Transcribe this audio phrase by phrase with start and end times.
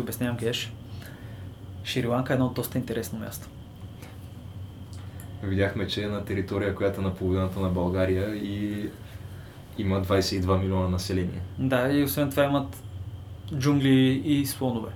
[0.00, 0.72] ти обяснявам, Геш,
[1.84, 3.48] Шри-Ланка е едно доста интересно място.
[5.42, 8.88] Видяхме, че е на територия, която е на половината на България и
[9.78, 11.40] има 22 милиона население.
[11.58, 12.82] Да, и освен това имат
[13.54, 14.90] джунгли и слонове.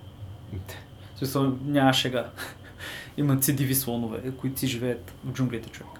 [1.16, 2.30] Смисъл, няма шега.
[3.16, 5.92] Имат си диви слонове, които си живеят в джунглите, човек.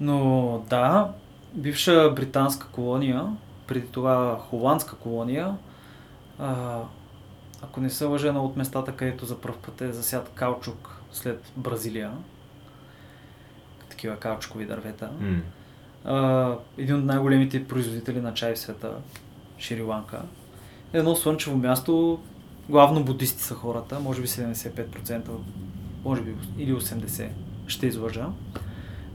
[0.00, 1.12] Но да,
[1.54, 3.26] бивша британска колония,
[3.66, 5.54] преди това холандска колония,
[6.38, 6.80] а,
[7.62, 11.52] ако не се лъжа на от местата, където за първ път е засят каучук след
[11.56, 12.10] Бразилия,
[13.88, 15.40] такива каучукови дървета, М.
[16.04, 18.92] а, един от най-големите производители на чай в света,
[19.58, 20.22] Шри-Ланка.
[20.92, 22.20] Е Едно слънчево място,
[22.68, 25.28] главно будисти са хората, може би 75%,
[26.04, 27.28] може би или 80%,
[27.66, 28.26] ще излъжа.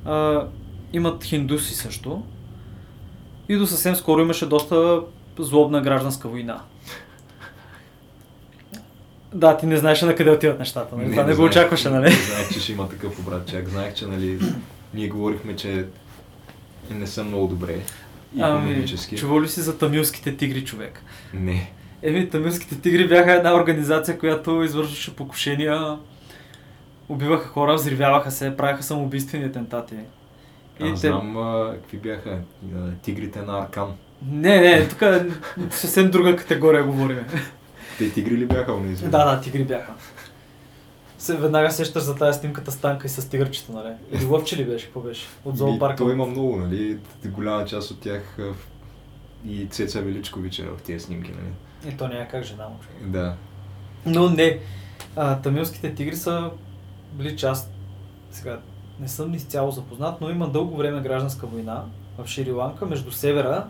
[0.05, 0.47] А,
[0.93, 2.23] имат хиндуси също.
[3.49, 5.01] И до съвсем скоро имаше доста
[5.39, 6.61] злобна гражданска война.
[9.35, 11.11] Да, ти не знаеш на къде отиват нещата, нали?
[11.11, 12.03] Това не, го знаех- очакваше, нали?
[12.03, 13.69] Не знаех, че ще има такъв обрат чак.
[13.69, 14.39] Знаех, че нали,
[14.93, 15.85] ние говорихме, че
[16.91, 17.79] не са много добре.
[18.39, 21.01] Ами, чувал ли си за тамилските тигри, човек?
[21.33, 21.71] Не.
[22.01, 25.97] Еми, тамилските тигри бяха една организация, която извършваше покушения,
[27.09, 29.95] убиваха хора, взривяваха се, правяха самоубийствени атентати.
[30.81, 32.29] Аз знам а, какви бяха
[32.75, 33.87] а, тигрите на Аркан.
[34.31, 35.25] Не, не, тук е
[35.69, 37.19] съвсем друга категория говорим.
[37.97, 39.05] Те тигри ли бяха унези?
[39.05, 39.93] да, да, тигри бяха.
[41.17, 43.93] Се, веднага сещаш за тази снимката с танка и с тигърчета, нали?
[44.11, 44.85] Или лъвче ли беше?
[44.85, 45.27] Какво беше?
[45.45, 46.03] От зоопарка.
[46.03, 46.97] То има много, нали?
[47.25, 48.37] Голяма част от тях
[49.47, 51.93] и Цеца Величкович е в тези снимки, нали?
[51.93, 52.75] И то няма как жена му.
[53.01, 53.35] Да.
[54.05, 54.59] Но не.
[55.15, 56.51] А, тамилските тигри са
[57.13, 57.71] били част.
[58.31, 58.59] Сега
[58.99, 61.83] не съм изцяло запознат, но има дълго време гражданска война
[62.17, 63.67] в Шри-Ланка между севера,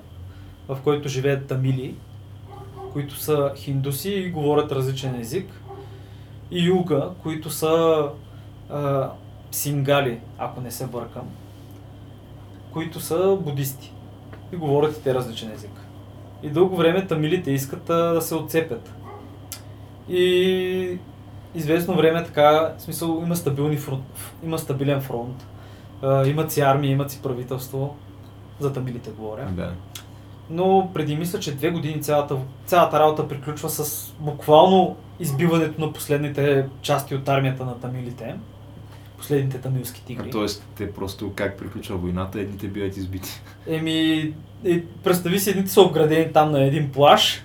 [0.67, 1.95] в който живеят тамили,
[2.95, 5.61] които са хиндуси и говорят различен език,
[6.51, 8.05] и юга, които са
[8.69, 9.09] а,
[9.51, 11.27] сингали, ако не се бъркам,
[12.71, 13.93] които са будисти
[14.53, 15.71] и говорят и те различен език.
[16.43, 18.93] И дълго време тамилите искат а, да се отцепят.
[20.09, 20.97] И
[21.55, 24.05] известно време така, в смисъл има, стабилни фронт,
[24.43, 25.47] има стабилен фронт,
[26.01, 27.95] а, имат си армия, имат си правителство,
[28.59, 29.47] за тамилите говоря.
[29.51, 29.73] Да.
[30.49, 36.65] Но преди мисля, че две години цялата, цялата работа приключва с буквално избиването на последните
[36.81, 38.35] части от армията на тамилите.
[39.17, 40.27] Последните тамилски тигри.
[40.27, 43.41] А, тоест, те просто как приключва войната, едните биват избити.
[43.67, 44.33] Еми,
[44.65, 47.43] е, представи си, едните са обградени там на един плаш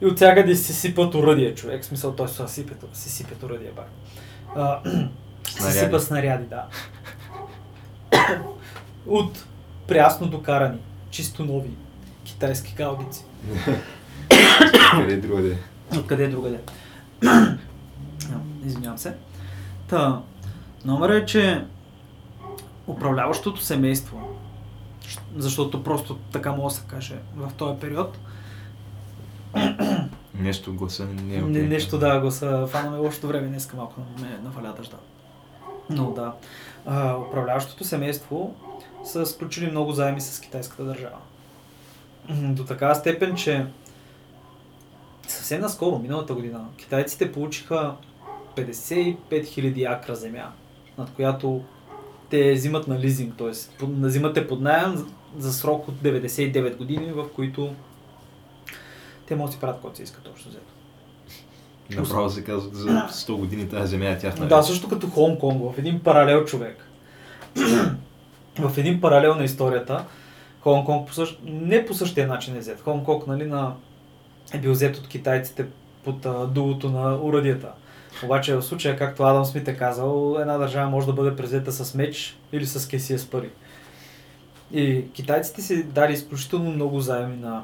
[0.00, 1.82] и от всякъде си сипат уръдия, човек.
[1.82, 3.90] В смисъл, той се сипят, си сипят уръдия, бак.
[4.56, 4.80] А,
[5.44, 6.66] се сипат снаряди, да.
[9.06, 9.44] от
[9.86, 10.78] прясно докарани,
[11.10, 11.70] чисто нови
[12.30, 13.24] китайски гаубици.
[14.90, 15.58] Къде другаде?
[15.96, 16.60] Откъде другаде?
[18.64, 19.14] Извинявам се.
[19.88, 20.20] Та,
[20.84, 21.64] номер е, че
[22.86, 24.36] управляващото семейство,
[25.36, 28.18] защото просто така мога да се каже в този период,
[30.34, 34.38] Нещо гласа не е не, нещо да го са фанаме лошото време, днеска малко ме
[34.42, 34.96] наваля дъжда.
[35.90, 36.32] Но да,
[36.86, 38.54] а, управляващото семейство
[39.04, 41.16] са сключили много заеми с китайската държава.
[42.30, 43.66] До такава степен, че
[45.28, 47.94] съвсем наскоро, миналата година, китайците получиха
[48.56, 50.52] 55 000 акра земя,
[50.98, 51.62] над която
[52.30, 53.50] те взимат на лизинг, т.е.
[53.82, 55.06] взимате под найем за-
[55.38, 57.74] за срок от 99 години, в които
[59.26, 60.64] те могат да си правят каквото си искат общо взето.
[61.90, 64.46] Направо се казва, за 100 години тази земя е тяхна.
[64.48, 66.86] Да, също като Хонг Конг, в един паралел човек.
[68.58, 70.04] в един паралел на историята,
[70.60, 71.38] Хонг Конг по същ...
[71.44, 72.80] не по същия начин е взет.
[72.80, 73.74] Хонг Конг нали, на...
[74.54, 75.66] е бил взет от китайците
[76.04, 77.68] под а, дулото на уръдията.
[78.24, 81.94] Обаче в случая, както Адам Смит е казал, една държава може да бъде презета с
[81.94, 83.50] меч или с кесия с пари.
[84.72, 87.62] И китайците си дали изключително много заеми на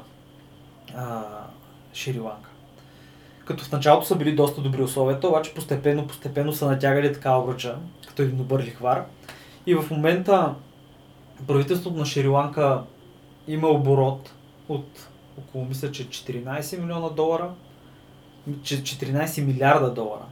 [0.95, 1.23] а,
[1.93, 2.49] Шри-Ланка.
[3.45, 7.75] Като в началото са били доста добри условията, обаче постепенно, постепенно са натягали така обръча,
[8.07, 9.05] като един добър лихвар.
[9.65, 10.55] И в момента
[11.47, 12.83] правителството на Шри-Ланка
[13.47, 14.33] има оборот
[14.69, 17.49] от около, мисля, че 14 милиона долара,
[18.63, 20.25] че 14 милиарда долара.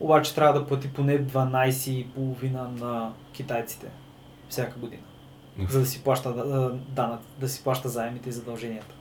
[0.00, 3.86] Обаче трябва да плати поне 12,5 на китайците
[4.48, 5.02] всяка година,
[5.68, 6.32] за да си плаща
[6.88, 8.94] данък, да си плаща заемите и задълженията.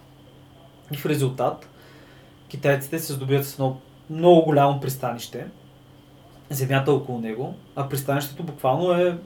[0.91, 1.69] И в резултат
[2.47, 3.77] китайците се здобият с едно
[4.09, 5.47] много голямо пристанище,
[6.49, 9.17] земята около него, а пристанището буквално е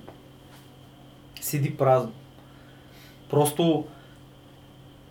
[1.42, 2.12] седи празно.
[3.30, 3.86] Просто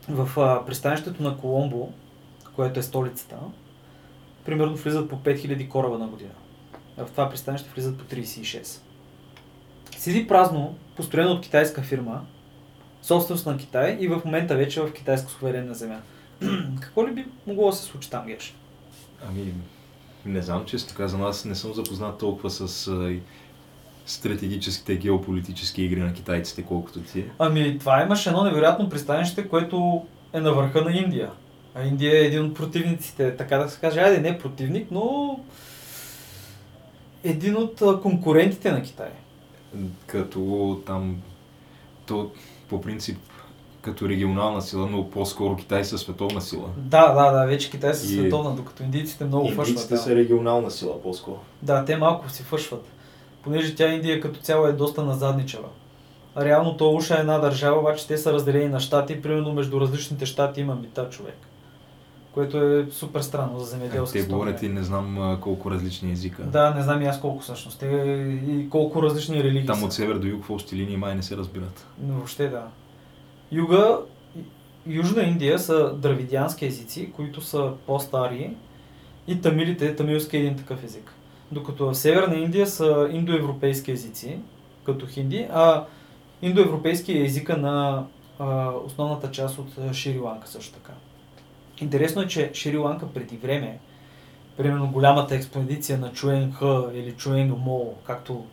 [0.08, 1.92] в а, пристанището на Коломбо,
[2.56, 3.36] което е столицата,
[4.44, 6.32] примерно влизат по 5000 кораба на година.
[6.98, 8.80] А в това пристанище влизат по 36.
[9.96, 12.24] Седи празно, построено от китайска фирма,
[13.02, 16.00] собственост на Китай и в момента вече в китайска суверенна земя.
[16.80, 18.54] Какво ли би могло да се случи там, Геш?
[19.28, 19.54] Ами,
[20.24, 22.90] не знам, често казвам, аз не съм запознат толкова с
[24.10, 27.24] стратегическите геополитически игри на китайците, колкото ти.
[27.38, 30.02] Ами, това имаше едно невероятно пристанище, което
[30.32, 31.30] е на върха на Индия.
[31.74, 35.38] А Индия е един от противниците, така да се каже, айде не противник, но
[37.24, 39.10] един от конкурентите на Китай.
[40.06, 41.16] Като там,
[42.06, 42.30] то
[42.68, 43.18] по принцип
[43.82, 46.68] като регионална сила, но по-скоро Китай са световна сила.
[46.76, 49.68] Да, да, да, вече Китай са И- световна, докато индийците много фъшват.
[49.68, 50.00] Индийците Да.
[50.00, 51.38] са регионална сила по-скоро.
[51.62, 52.84] да, те малко си фъшват.
[53.42, 55.68] Понеже тя Индия като цяло е доста назадничава.
[56.36, 60.26] Реално то уша е една държава, обаче те са разделени на щати, примерно между различните
[60.26, 61.36] щати има мита човек.
[62.32, 66.42] Което е супер странно за земеделски Те говорят и не знам колко различни езика.
[66.42, 67.78] Да, не знам и аз колко всъщност.
[67.78, 67.86] Те
[68.48, 69.84] и колко различни религии Там са.
[69.84, 71.86] от север до юг в общи линии май не се разбират.
[72.02, 72.66] Но въобще да.
[73.52, 73.98] Юга,
[74.86, 78.56] Южна Индия са дравидиански езици, които са по-стари
[79.26, 81.12] и тамилите, тамилски е един такъв език.
[81.52, 84.38] Докато в Северна Индия са индоевропейски езици,
[84.84, 85.84] като хинди, а
[86.42, 88.06] индоевропейски е езика на
[88.38, 90.92] а, основната част от Шри-Ланка също така.
[91.80, 93.78] Интересно е, че Шри-Ланка преди време,
[94.56, 98.44] примерно голямата експедиция на Чуен Х или Чуен Мо, както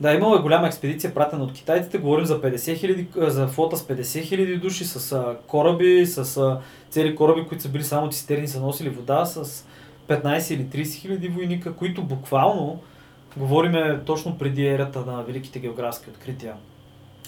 [0.00, 1.98] да, имало е голяма експедиция, пратена от китайците.
[1.98, 6.58] Говорим за 50 хиляди, за флота с 50 хиляди души, с кораби, с
[6.90, 9.66] цели кораби, които са били само цистерни, са носили вода, с
[10.08, 12.80] 15 или 30 хиляди войника, които буквално,
[13.36, 16.54] говориме точно преди ерата на великите географски открития,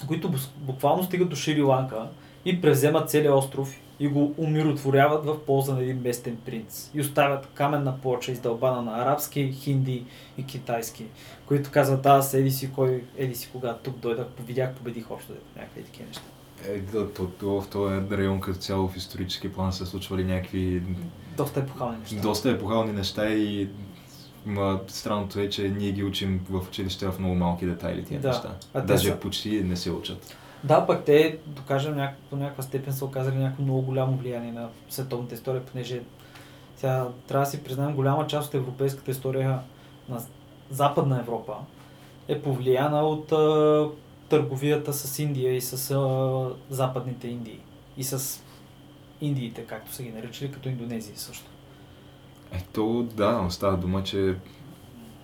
[0.07, 2.07] които буквално стигат до Шри-Ланка
[2.45, 6.91] и превземат целият остров и го умиротворяват в полза на един местен принц.
[6.93, 10.05] И оставят каменна плоча, издълбана на арабски, хинди
[10.37, 11.05] и китайски,
[11.45, 15.83] които казват, аз еди си кой, еди си кога тук дойдах, видях, победих общо, някакви
[15.83, 16.23] такива неща.
[16.67, 20.81] Е, да, то, то, в този район като цяло в исторически план се случвали някакви
[21.39, 22.15] Доста епохални неща.
[22.17, 23.69] доста епохални неща и
[24.45, 28.27] ма, странното е, че ние ги учим в училище в много малки детайли тия Да.
[28.27, 28.55] неща.
[28.73, 30.35] А Даже са- почти не се учат.
[30.63, 32.15] Да, пък те, да кажем, няк...
[32.29, 36.01] по някаква степен са оказали някакво много голямо влияние на световната история, понеже
[36.81, 39.59] тя, трябва да си признаем, голяма част от европейската история
[40.09, 40.21] на
[40.69, 41.53] Западна Европа
[42.27, 43.87] е повлияна от а,
[44.29, 47.59] търговията с Индия и с а, Западните Индии.
[47.97, 48.41] И с
[49.21, 51.45] Индиите, както са ги наричали, като Индонезия също.
[52.51, 54.35] Ето, да, става дума, че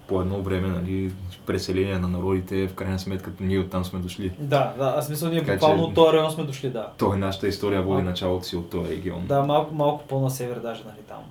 [0.07, 1.13] по едно време, нали,
[1.45, 4.31] преселение на народите, в крайна сметка ние оттам сме дошли.
[4.39, 6.91] Да, да, аз мисля, ние буквално от този район сме дошли, да.
[7.13, 9.27] Е нашата история води началото си от този регион.
[9.27, 11.21] Да, малко, малко по-на север даже, нали там.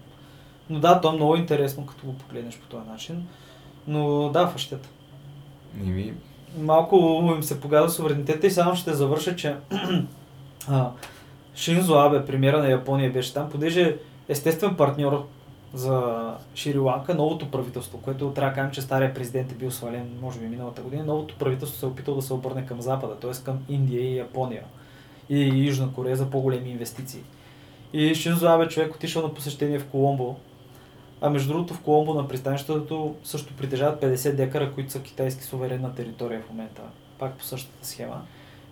[0.70, 3.26] Но да, то е много интересно, като го погледнеш по този начин.
[3.86, 4.88] Но да, фащета.
[5.74, 6.14] Ми,
[6.58, 9.56] Малко им се погазва суверенитета и само ще завърша, че
[10.68, 10.90] а,
[11.54, 13.96] Шинзо Абе, премиера на Япония, беше там, понеже
[14.28, 15.26] естествен партньор
[15.74, 16.14] за
[16.54, 20.46] Шри-Ланка, новото правителство, което трябва да кажем, че стария президент е бил свален, може би
[20.46, 23.44] миналата година, новото правителство се е опитало да се обърне към Запада, т.е.
[23.44, 24.62] към Индия и Япония
[25.28, 27.20] и Южна Корея за по-големи инвестиции.
[27.92, 30.36] И Шинзо Абе човек отишъл на посещение в Коломбо,
[31.20, 35.94] а между другото в Коломбо на пристанището също притежават 50 декара, които са китайски суверенна
[35.94, 36.82] територия в момента.
[37.18, 38.22] Пак по същата схема.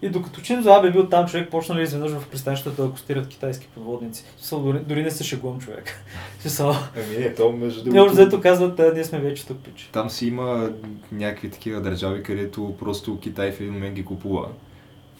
[0.02, 3.68] И докато Чинзо Абе бил там, човек почна ли изведнъж в пристанището да акустират китайски
[3.74, 4.24] подводници.
[4.52, 6.04] Дори, дори не се шегувам човек.
[6.40, 9.90] Смисъл, Ами не, то между не, общо взето казват, «А, ние сме вече тук, пич.
[9.92, 10.70] Там си има
[11.12, 14.48] някакви такива държави, където просто Китай в един момент ги купува.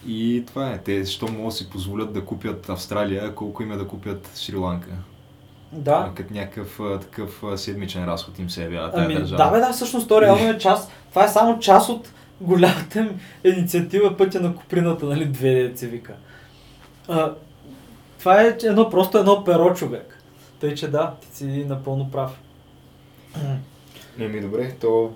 [0.07, 0.77] И това е.
[0.77, 4.89] Те, що могат да си позволят да купят Австралия, колко им е да купят Шри-Ланка.
[5.71, 6.11] Да.
[6.15, 9.43] Като някакъв такъв седмичен разход им се явява Ами, държава.
[9.43, 10.91] да, бе, да, всъщност то реално е част.
[11.09, 12.09] Това е само част от
[12.43, 13.09] голямата
[13.43, 16.13] инициатива Пътя на Куприната, нали, две деца вика.
[17.07, 17.33] А,
[18.19, 20.19] това е едно, просто едно перо човек.
[20.59, 22.39] Тъй, че да, ти си напълно прав.
[24.19, 25.13] Еми добре, то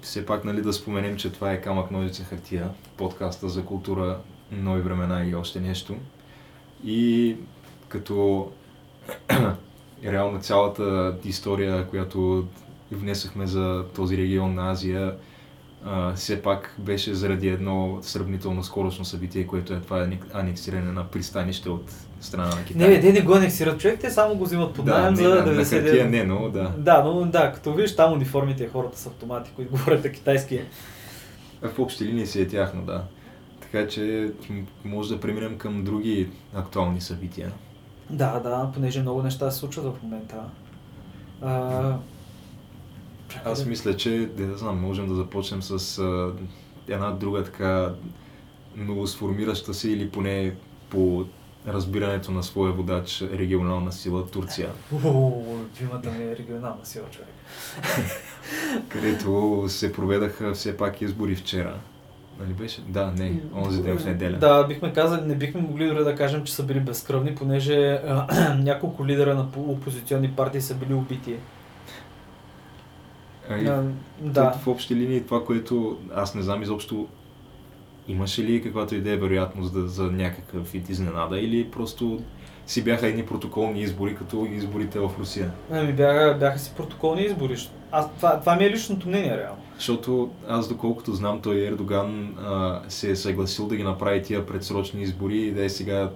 [0.00, 4.18] все пак нали, да споменем, че това е камък ножица хартия, подкаста за култура,
[4.52, 5.96] нови времена и още нещо.
[6.84, 7.36] И
[7.88, 8.48] като
[10.04, 12.46] реално цялата история, която
[12.92, 15.16] внесахме за този регион на Азия,
[15.86, 21.70] а, все пак беше заради едно сравнително скорошно събитие, което е това анексиране на пристанище
[21.70, 22.88] от страна на Китай.
[22.88, 25.44] Не, те не го анексират човек, те само го взимат под да, найем не, за
[25.44, 26.72] 90 на хартия не, но да.
[26.78, 30.60] Да, но да, като видиш там униформите, хората с автомати, които говорят на китайски.
[31.62, 33.04] В общи линии си е тяхно, да.
[33.60, 34.32] Така че
[34.84, 37.52] може да преминем към други актуални събития.
[38.10, 40.36] Да, да, понеже много неща се случват в момента.
[41.42, 41.96] А,
[43.44, 46.32] Аз мисля, че, не знам, можем да започнем с а,
[46.88, 47.94] една друга така
[48.76, 50.54] новосформираща се или поне
[50.90, 51.24] по
[51.68, 57.28] разбирането на своя водач регионална сила Турция, любимата ми е регионална сила, човек.
[58.88, 61.74] където се проведаха все пак избори вчера.
[62.40, 62.80] Нали беше?
[62.88, 64.38] Да, не, онзи ден в неделя.
[64.38, 68.00] Да, бихме казали, не бихме могли дори да кажем, че са били безкръвни, понеже
[68.58, 71.36] няколко лидера на по- опозиционни партии са били убити.
[73.50, 73.82] А,
[74.20, 74.50] да.
[74.50, 77.06] В общи линии това, което аз не знам изобщо
[78.08, 82.20] имаше ли каквато идея вероятност да, за някакъв вид изненада или просто
[82.66, 85.50] си бяха едни протоколни избори, като изборите в Русия.
[85.70, 87.56] Ами бяха, бяха си протоколни избори.
[87.92, 89.62] Аз, това, това ми е личното мнение, реално.
[89.76, 95.02] Защото аз доколкото знам, той Ердоган а, се е съгласил да ги направи тия предсрочни
[95.02, 96.10] избори и да е сега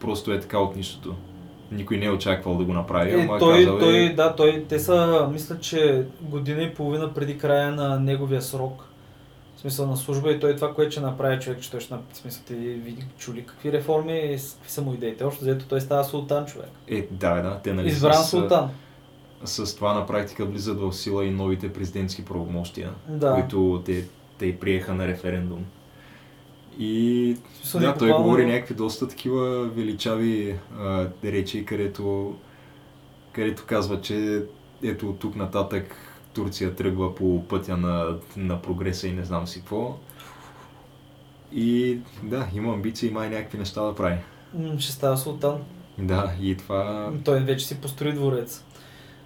[0.00, 1.14] просто е така от нищото.
[1.70, 3.78] Никой не е очаквал да го направи, Е, ама той, казал е...
[3.78, 8.84] той, да, той, те са, мисля, че година и половина преди края на неговия срок,
[9.56, 12.16] в смисъл на служба и той това, което ще направи човек, че той ще, в
[12.16, 15.24] смисъл, ти види, чули какви реформи, и с- какви са му идеите.
[15.24, 16.68] Общо взето той става султан човек.
[16.88, 18.70] Е, да, да, те нали Избран с, султан.
[19.44, 23.34] с това на практика влизат в сила и новите президентски правомощия, Да.
[23.34, 24.04] които те,
[24.38, 25.64] те приеха на референдум.
[26.80, 32.34] И смисъл, да, той говори някакви доста такива величави а, речи, където,
[33.32, 34.42] където казва, че
[34.82, 35.96] ето от тук нататък
[36.34, 39.96] Турция тръгва по пътя на, на прогреса и не знам си какво.
[41.52, 44.18] И да, има амбиции, май някакви неща да прави.
[44.78, 45.58] Ще става султан.
[45.98, 48.64] Да, и това Той вече си построи дворец.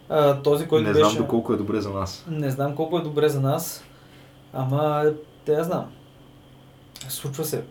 [0.08, 1.04] А, този, който не беше...
[1.04, 2.24] знам доколко е добре за нас.
[2.28, 3.84] Не знам колко е добре за нас,
[4.52, 5.04] ама
[5.44, 5.84] те я знам.
[7.08, 7.62] Случва се.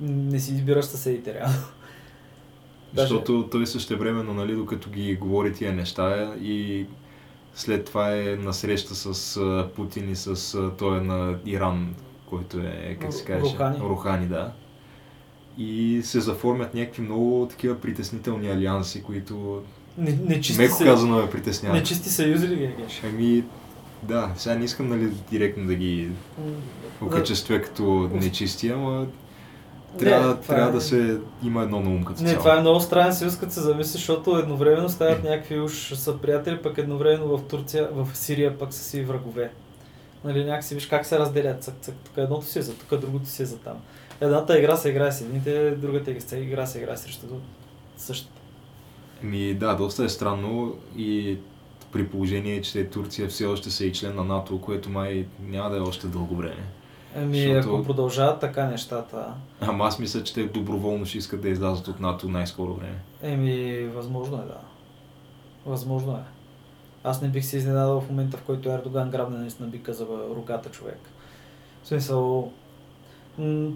[0.00, 1.54] Не си избираш съседите, реално.
[2.94, 6.86] Защото той същевременно, нали, докато ги говори тия неща и
[7.54, 9.40] след това е на среща с
[9.76, 11.94] Путин и с той е на Иран,
[12.26, 13.40] който е, как се каже?
[13.40, 13.78] Рухани.
[13.78, 14.52] Рухани, да.
[15.58, 19.62] И се заформят някакви много такива притеснителни алианси, които
[19.98, 21.78] Не, нечисти, меко се, казано ме притесняват.
[21.78, 22.76] нечисти съюзи ли ги е?
[23.04, 23.44] Ами,
[24.02, 26.08] да, сега не искам нали, директно да ги
[27.02, 29.06] окачествя като нечисти, ама
[29.98, 32.42] трябва, Не, трябва е- да се има едно на ум като Не, цяло.
[32.42, 36.62] това е много странен съюз, като се замисли, защото едновременно стават някакви уж са приятели,
[36.62, 39.50] пък едновременно в Турция, в Сирия пък са си врагове.
[40.24, 41.62] Нали, някакси виж как се разделят.
[41.62, 43.76] Цък, цък, тук едното си е за тук, другото си е за там.
[44.20, 47.26] Едната игра се играе с едните, другата игра се играе срещу
[47.96, 48.40] същата.
[49.22, 51.38] Ми да, доста е странно и
[51.92, 55.76] при положение, че Турция все още са и член на НАТО, което май няма да
[55.76, 56.64] е още дълго време.
[57.16, 59.26] Ами, Защото- ако продължават така нещата,
[59.60, 62.98] Ама аз мисля, че те доброволно ще искат да излязат от НАТО най-скоро време.
[63.22, 64.58] еми, възможно е, да.
[65.66, 66.20] Възможно е.
[67.04, 70.06] Аз не бих се изненадал в момента, в който Ердоган грабне наистина бика за
[70.36, 70.98] руката човек.
[71.82, 72.52] В смисъл,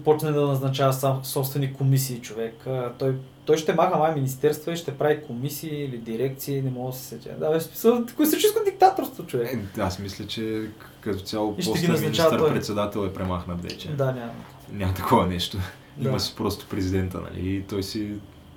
[0.03, 2.67] почне да назначава сам собствени комисии човек.
[2.99, 3.15] Той,
[3.47, 7.05] той ще маха май министерства и ще прави комисии или дирекции, не мога да се
[7.05, 7.29] сетя.
[7.39, 9.53] Да, бе, смисъл, класическо диктаторство човек.
[9.77, 10.69] Е, аз мисля, че
[11.01, 13.89] като цяло И поста министър-председател е премахнат вече.
[13.89, 14.31] Да, няма.
[14.71, 15.57] Няма такова нещо.
[15.97, 16.09] Да.
[16.09, 17.49] Има си просто президента, нали?
[17.49, 18.13] И той си,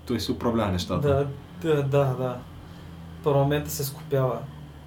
[0.06, 1.08] той си управлява нещата.
[1.08, 1.26] Да,
[1.68, 2.38] да, да, да.
[3.24, 4.38] Парламента се скопява,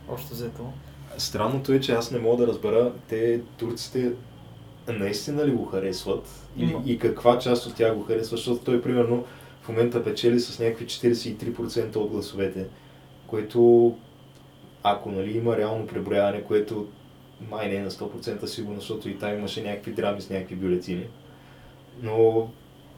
[0.09, 0.71] общо взето.
[1.17, 4.11] Странното е, че аз не мога да разбера, те турците
[4.87, 6.81] наистина ли го харесват или, Ма.
[6.85, 9.25] и каква част от тях го харесва, защото той примерно
[9.63, 12.65] в момента печели с някакви 43% от гласовете,
[13.27, 13.95] което
[14.83, 16.87] ако нали, има реално преброяване, което
[17.49, 21.07] май не е на 100% сигурно, защото и там имаше някакви драми с някакви бюлетини.
[22.01, 22.49] Но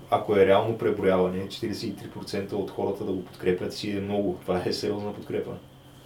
[0.09, 4.37] ако е реално преброяване, 43% от хората да го подкрепят си е много.
[4.41, 5.51] Това е сериозна подкрепа.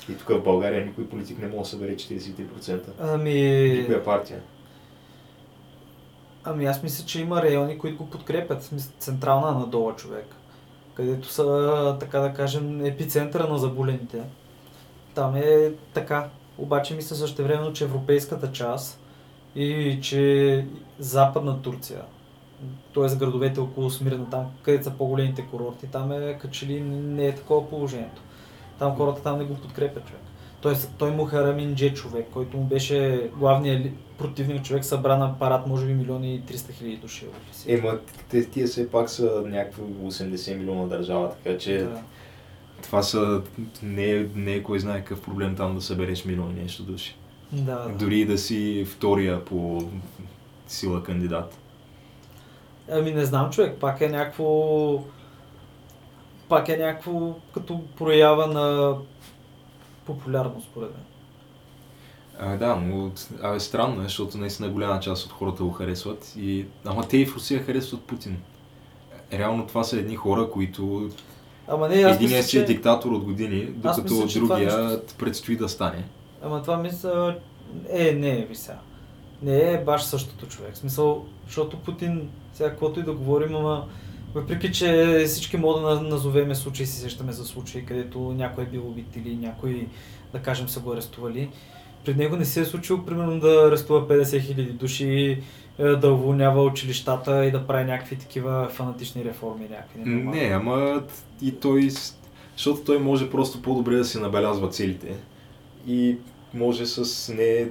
[0.09, 2.81] И тук в България никой политик не може да събере 43%.
[2.99, 3.33] Ами...
[3.79, 4.41] Никоя партия.
[6.43, 8.69] Ами аз мисля, че има райони, които го подкрепят.
[8.99, 10.35] Централна надолу човек.
[10.99, 14.21] Където са, така да кажем, епицентъра на заболените.
[15.15, 16.29] Там е така.
[16.57, 18.99] Обаче мисля също времено, че европейската част
[19.55, 20.65] И че
[20.99, 22.01] западна Турция,
[22.93, 23.15] т.е.
[23.15, 28.21] градовете около Смирна, там където са по-големите курорти, там е качели не е такова положението.
[28.79, 30.21] Там хората там не го подкрепят човек.
[30.61, 33.87] Тоест, той му Харамин Дже човек, който му беше главният
[34.17, 37.25] противник човек, събра на парад може би милиони и 300 хиляди души.
[37.67, 37.97] Ема,
[38.29, 42.01] те, тия все пак са някакви 80 милиона държава, така че Да.
[42.83, 43.41] това са,
[43.83, 47.15] не, е- не е кой знае какъв проблем там да събереш милиони нещо души.
[47.51, 47.89] Да, да.
[47.89, 49.83] Дори да си втория по
[50.67, 51.57] сила кандидат.
[52.91, 54.99] Ами не знам човек, пак е някакво...
[56.49, 58.95] Пак е някакво като проява на
[60.13, 61.03] популярност, според мен.
[62.39, 63.11] А, да, но
[63.41, 66.33] а, странно е, защото наистина голяма част от хората го харесват.
[66.37, 66.65] И...
[66.85, 68.37] Ама те и в Русия харесват Путин.
[69.33, 71.09] Реално това са едни хора, които
[71.67, 72.73] Ама не, аз Единият мисля, е че...
[72.73, 76.03] диктатор от години, докато мисля, другия нещо- предстои да стане.
[76.43, 77.37] Ама това мисля...
[77.89, 78.79] Е, не е, сега.
[79.41, 80.73] Не е баш същото човек.
[80.73, 83.87] В смисъл, защото Путин, сега каквото и да говорим, ама
[84.33, 88.67] въпреки, че всички мога да на- назовеме случаи, си сещаме за случаи, където някой е
[88.67, 89.87] бил убит или някой,
[90.33, 91.49] да кажем, са го арестували.
[92.05, 95.41] При него не се е случило, примерно, да арестува 50 хиляди души,
[95.79, 99.67] е, да уволнява училищата и да прави някакви такива фанатични реформи.
[99.69, 100.45] Някакви Не, ненормални.
[100.45, 101.03] ама
[101.41, 101.89] и той,
[102.57, 105.15] защото той може просто по-добре да си набелязва целите.
[105.87, 106.17] И
[106.53, 107.67] може с не,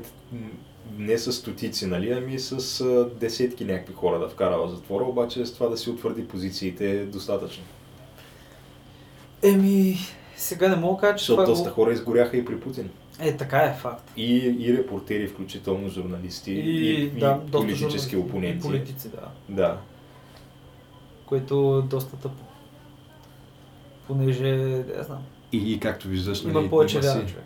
[0.98, 5.46] не с стотици, нали, ами с а, десетки някакви хора да вкара в затвора, обаче
[5.46, 7.64] с това да си утвърди позициите е достатъчно.
[9.42, 9.98] Еми,
[10.36, 11.74] сега не мога да кажа, че Защото това доста го...
[11.74, 12.90] хора изгоряха и при Путин.
[13.20, 14.12] Е, така е факт.
[14.16, 18.66] И, и репортери, включително журналисти, И, и, да, и политически журналисти, опоненти.
[18.66, 19.28] И политици, да.
[19.48, 19.78] Да.
[21.26, 22.44] Което е доста тъпо.
[24.06, 24.50] Понеже,
[24.96, 27.44] не знам, И, и както виждаш, нали, има повече вяра човек.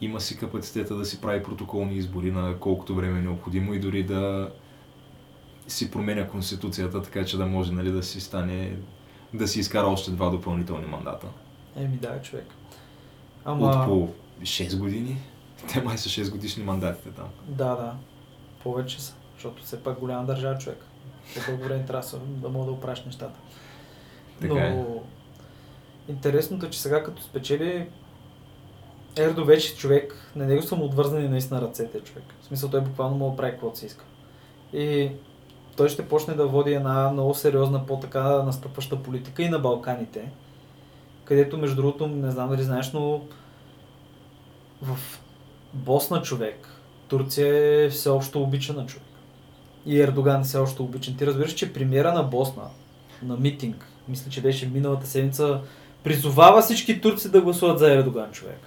[0.00, 4.02] Има си капацитета да си прави протоколни избори на колкото време е необходимо и дори
[4.02, 4.50] да
[5.68, 8.76] си променя конституцията, така че да може нали, да си стане,
[9.34, 11.26] да си изкара още два допълнителни мандата.
[11.76, 12.46] Еми да, човек.
[13.44, 13.66] Ама...
[13.66, 14.08] От по
[14.42, 15.16] 6 години.
[15.72, 17.28] Те май са 6 годишни мандатите там.
[17.48, 17.94] да, да.
[18.62, 19.14] Повече са.
[19.34, 20.84] Защото все пак голяма държава човек.
[21.34, 23.40] По-дълго време трябва да мога да оправиш нещата.
[24.40, 24.86] Така Но е.
[26.08, 27.86] интересното е, че сега като спечели
[29.16, 32.24] Ердо вече човек, на него са му отвързани наистина ръцете човек.
[32.40, 34.04] В смисъл той буквално да прави каквото си иска.
[34.72, 35.10] И
[35.76, 40.30] той ще почне да води една много сериозна, по-така настъпваща политика и на Балканите,
[41.24, 43.22] където между другото, не знам дали знаеш, но
[44.82, 44.98] в
[45.72, 46.68] Босна човек,
[47.08, 49.06] Турция е всеобщо обичана човек.
[49.86, 51.16] И Ердоган е всеобщо обичан.
[51.16, 52.62] Ти разбираш, че премиера на Босна,
[53.22, 55.60] на митинг, мисля, че беше миналата седмица,
[56.04, 58.58] призовава всички турци да гласуват за Ердоган човек.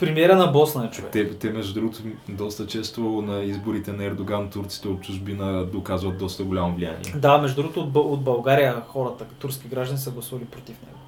[0.00, 1.10] Премиера на Босна е човек.
[1.12, 1.98] Те, те, между другото,
[2.28, 7.14] доста често на изборите на Ердоган турците от чужбина доказват доста голямо влияние.
[7.16, 10.98] Да, между другото от, от България хората, турски граждани са гласували против него.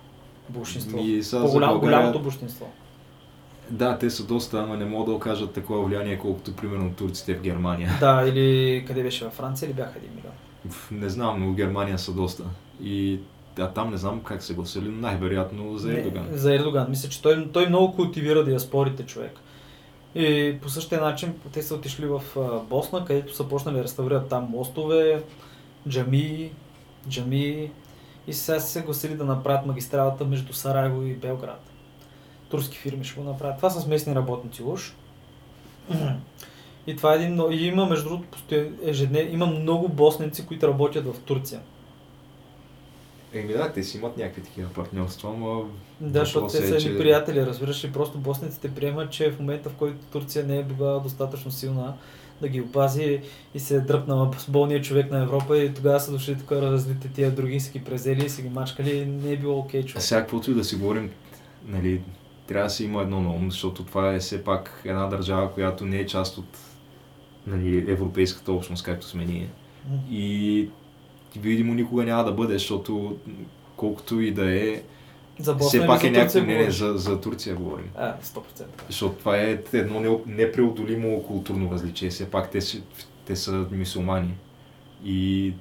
[0.48, 0.98] Большинство.
[0.98, 2.70] И сега за По-голям, България- голямото большинство.
[3.70, 7.40] Да, те са доста, ама не могат да окажат такова влияние, колкото примерно турците в
[7.40, 7.90] Германия.
[8.00, 10.32] Да, или къде беше във Франция или бяха 1 милион?
[11.02, 12.42] Не знам, но в Германия са доста.
[12.82, 13.18] И
[13.58, 16.26] а там не знам как се гласили, но най-вероятно за Ердоган.
[16.30, 16.86] Не, за Ердоган.
[16.90, 19.38] Мисля, че той, той много култивира диаспорите човек.
[20.14, 22.22] И по същия начин те са отишли в
[22.68, 25.22] Босна, където са почнали да реставрират там мостове,
[25.88, 26.50] джами,
[27.08, 27.70] джами
[28.26, 31.60] и сега са се гласили да направят магистралата между Сараево и Белград.
[32.48, 33.56] Турски фирми ще го направят.
[33.56, 34.94] Това са с местни работници уж.
[36.86, 38.28] И това е един, и има между другото
[38.84, 41.60] ежедневно, има много босненци, които работят в Турция.
[43.34, 45.64] Еми да, те си имат някакви такива партньорства, но
[46.00, 49.38] Да, защото те въпросът са е, че- приятели, разбираш ли, просто боснеците приемат, че в
[49.38, 51.94] момента в който Турция не е била достатъчно силна
[52.40, 53.20] да ги опази
[53.54, 57.08] и се е дръпнала с болния човек на Европа и тогава са дошли тук развите
[57.08, 60.02] тия други, са ги презели, са ги мачкали и не е било окей А човек.
[60.02, 61.10] сега, каквото и да си говорим,
[61.66, 62.00] нали,
[62.46, 65.86] трябва да си има едно на ум, защото това е все пак една държава, която
[65.86, 66.58] не е част от
[67.46, 69.48] нали, европейската общност, както сме ние.
[70.10, 70.68] И
[71.40, 73.16] видимо никога няма да бъде, защото
[73.76, 74.82] колкото и да е,
[75.38, 76.74] За Босна все пак е някакво мнение говориш?
[76.78, 77.90] за, за Турция говорим.
[77.96, 78.40] А, 100%.
[78.86, 82.10] Защото това е едно не- непреодолимо културно различие.
[82.10, 82.58] Все пак те,
[83.24, 84.34] те са мусулмани.
[85.04, 85.52] И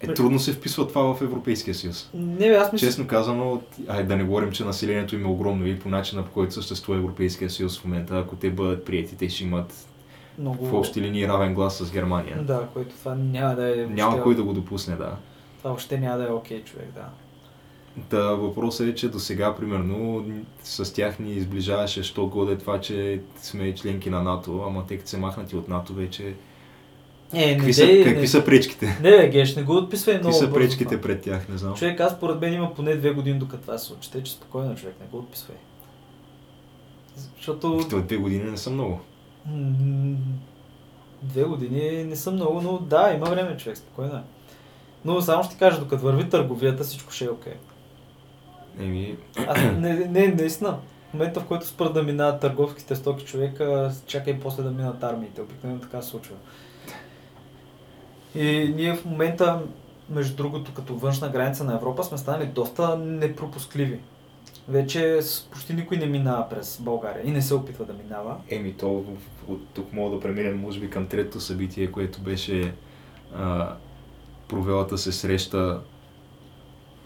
[0.00, 2.10] е трудно се вписва това в Европейския съюз.
[2.14, 5.66] Не, бе, аз мисля, Честно казано, ай, да не говорим, че населението им е огромно
[5.66, 9.28] и по начина по който съществува Европейския съюз в момента, ако те бъдат приети, те
[9.28, 9.88] ще имат
[10.38, 10.66] много...
[10.66, 12.42] в общи линии равен глас с Германия.
[12.42, 13.86] Да, което това няма да е...
[13.86, 15.16] Няма въобще- кой да го допусне, да.
[15.58, 17.06] Това въобще няма да е окей човек, да.
[18.08, 20.24] Та въпросът е, че до сега, примерно,
[20.62, 25.10] с тях ни изближаваше, що годе това, че сме членки на НАТО, ама те като
[25.10, 26.34] се махнати от НАТО вече...
[27.34, 28.98] Е, Какви, не, са, какви не, са пречките?
[29.02, 31.00] Не, бе, Геш, не го отписвай Какви много са бързо пречките това.
[31.00, 31.74] пред тях, не знам.
[31.74, 34.10] Човек, аз според мен има поне две години докато това се случи.
[34.24, 35.56] Че спокойно, човек, не го отписвай.
[37.36, 39.00] Защото То две години не са много.
[41.22, 44.22] Две години не са много, но да, има време, човек, спокойно е.
[45.04, 47.54] Но само ще кажа, докато върви търговията, всичко ще е окей.
[48.80, 50.78] Еми, Аз, не, не, наистина.
[51.10, 55.40] В момента, в който спрат да минават търговските стоки човека, чакай после да минат армиите.
[55.42, 56.34] Обикновено така се случва.
[58.34, 59.62] И ние в момента,
[60.10, 64.00] между другото, като външна граница на Европа, сме станали доста непропускливи.
[64.68, 68.36] Вече почти никой не минава през България и не се опитва да минава.
[68.50, 69.04] еми то
[69.48, 72.74] от тук мога да преминем, може би, към третото събитие, което беше
[73.36, 73.74] а,
[74.48, 75.80] провелата се среща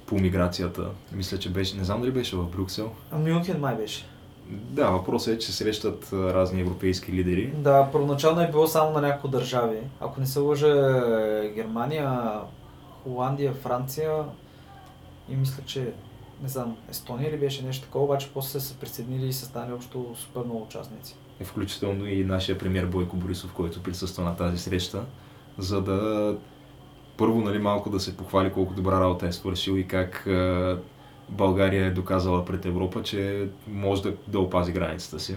[0.07, 0.91] по миграцията.
[1.13, 2.91] Мисля, че беше, не знам дали беше в Брюксел.
[3.11, 4.07] А Мюнхен май беше.
[4.49, 7.53] Да, въпросът е, че се срещат разни европейски лидери.
[7.57, 9.79] Да, първоначално е било само на няколко държави.
[10.01, 10.75] Ако не се лъжа,
[11.55, 12.41] Германия,
[13.03, 14.25] Холандия, Франция
[15.29, 15.93] и мисля, че
[16.43, 19.73] не знам, Естония ли беше нещо такова, обаче после са се присъединили и са станали
[19.73, 21.17] общо супер много участници.
[21.45, 25.05] включително и нашия премьер Бойко Борисов, който присъства на тази среща,
[25.59, 26.37] за да
[27.17, 30.79] първо нали, малко да се похвали колко добра работа е свършил и как а,
[31.29, 35.37] България е доказала пред Европа, че може да, да опази границата си.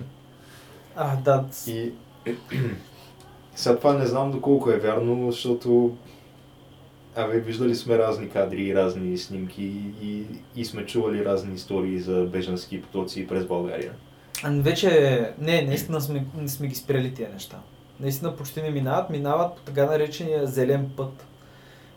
[0.96, 1.46] А, да.
[1.68, 1.91] И
[3.56, 5.96] сега това не знам доколко е вярно, защото
[7.15, 9.63] Абе, виждали сме разни кадри и разни снимки
[10.01, 10.25] и,
[10.56, 13.93] и сме чували разни истории за бежански потоци през България.
[14.43, 17.58] А вече, не, наистина сме, не сме ги спрели тия неща.
[17.99, 21.25] Наистина почти не минават, минават по така наречения зелен път.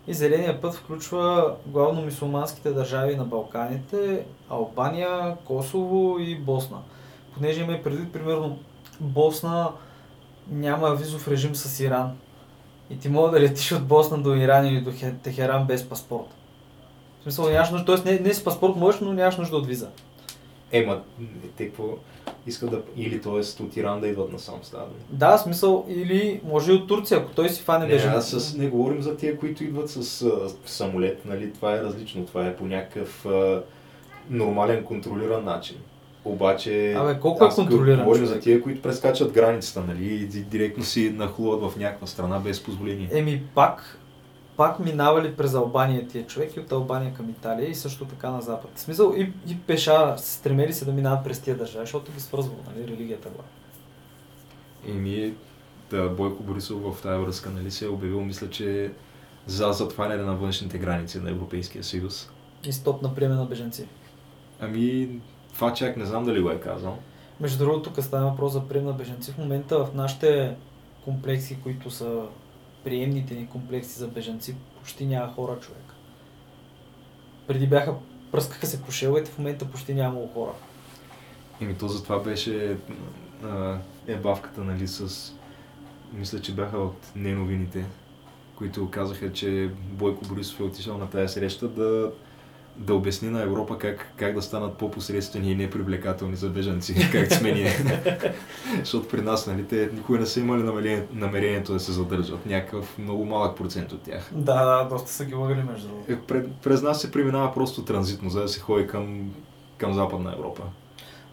[0.07, 6.79] И зеления път включва главно мусулманските държави на Балканите, Албания, Косово и Босна.
[7.35, 8.59] Понеже има предвид, примерно,
[9.01, 9.71] Босна
[10.51, 12.17] няма визов режим с Иран.
[12.91, 16.27] И ти мога да летиш от Босна до Иран или до Хе- Техеран без паспорт.
[17.21, 18.13] В смисъл, нямаш нужда, т.е.
[18.13, 19.89] не, не с паспорт можеш, но нямаш нужда от виза.
[20.73, 21.01] Ема,
[21.57, 21.85] те какво
[22.47, 22.83] искат да...
[22.97, 23.63] Или т.е.
[23.63, 24.87] от Иран да идват насам става.
[25.11, 28.35] Да, смисъл, или може и от Турция, ако той си фане Не, бежанец.
[28.35, 30.31] аз с, не говорим за тия, които идват с а,
[30.67, 31.53] самолет, нали?
[31.53, 32.27] Това е различно.
[32.27, 33.63] Това е по някакъв а,
[34.31, 35.77] нормален, контролиран начин.
[36.29, 38.35] Обаче, Абе, колко е аз контролиран, Говорим човек?
[38.37, 40.15] за тия, които прескачат границата, нали?
[40.15, 43.09] И ди- директно си нахлуват в някаква страна без позволение.
[43.13, 43.99] Еми пак,
[44.57, 48.41] пак минавали през Албания тия човек и от Албания към Италия и също така на
[48.41, 48.71] запад.
[48.75, 52.59] В смисъл и, и пеша стремели се да минават през тия държави, защото ги свързвало,
[52.67, 53.45] нали, религията била.
[54.89, 55.35] Еми,
[55.91, 58.93] да, Бойко Борисов в тази връзка, нали, се е обявил, мисля, че
[59.47, 62.31] за затваряне на външните граници на Европейския съюз.
[62.65, 63.87] И стоп на приеме на беженци.
[64.61, 65.09] Ами,
[65.59, 66.99] това чак не знам дали го е казал.
[67.41, 69.33] Между другото, тук става въпрос за прием на беженци.
[69.33, 70.57] В момента в нашите
[71.05, 72.23] комплекси, които са
[72.85, 75.95] приемните ни комплекси за беженци, почти няма хора човек.
[77.47, 77.95] Преди бяха,
[78.33, 80.53] пръскаха се по шеловете, в момента почти няма хора.
[81.61, 82.77] Еми, то за това беше
[83.45, 85.33] а, ебавката, нали, с...
[86.13, 87.85] Мисля, че бяха от неновините,
[88.57, 92.13] които казаха, че Бойко Борисов е отишъл на тази среща да,
[92.79, 97.53] да обясни на Европа как, как да станат по-посредствени и непривлекателни за бежанци, както сме
[97.53, 97.73] ние.
[98.79, 102.47] Защото при нас, нали, те никога не са имали намерение, намерението да се задържат.
[102.47, 104.31] Някакъв много малък процент от тях.
[104.33, 106.13] Да, да, доста са ги лъгали между другото.
[106.13, 109.31] Е, пред, през нас се преминава просто транзитно, за да се ходи към,
[109.79, 110.63] към Западна Европа.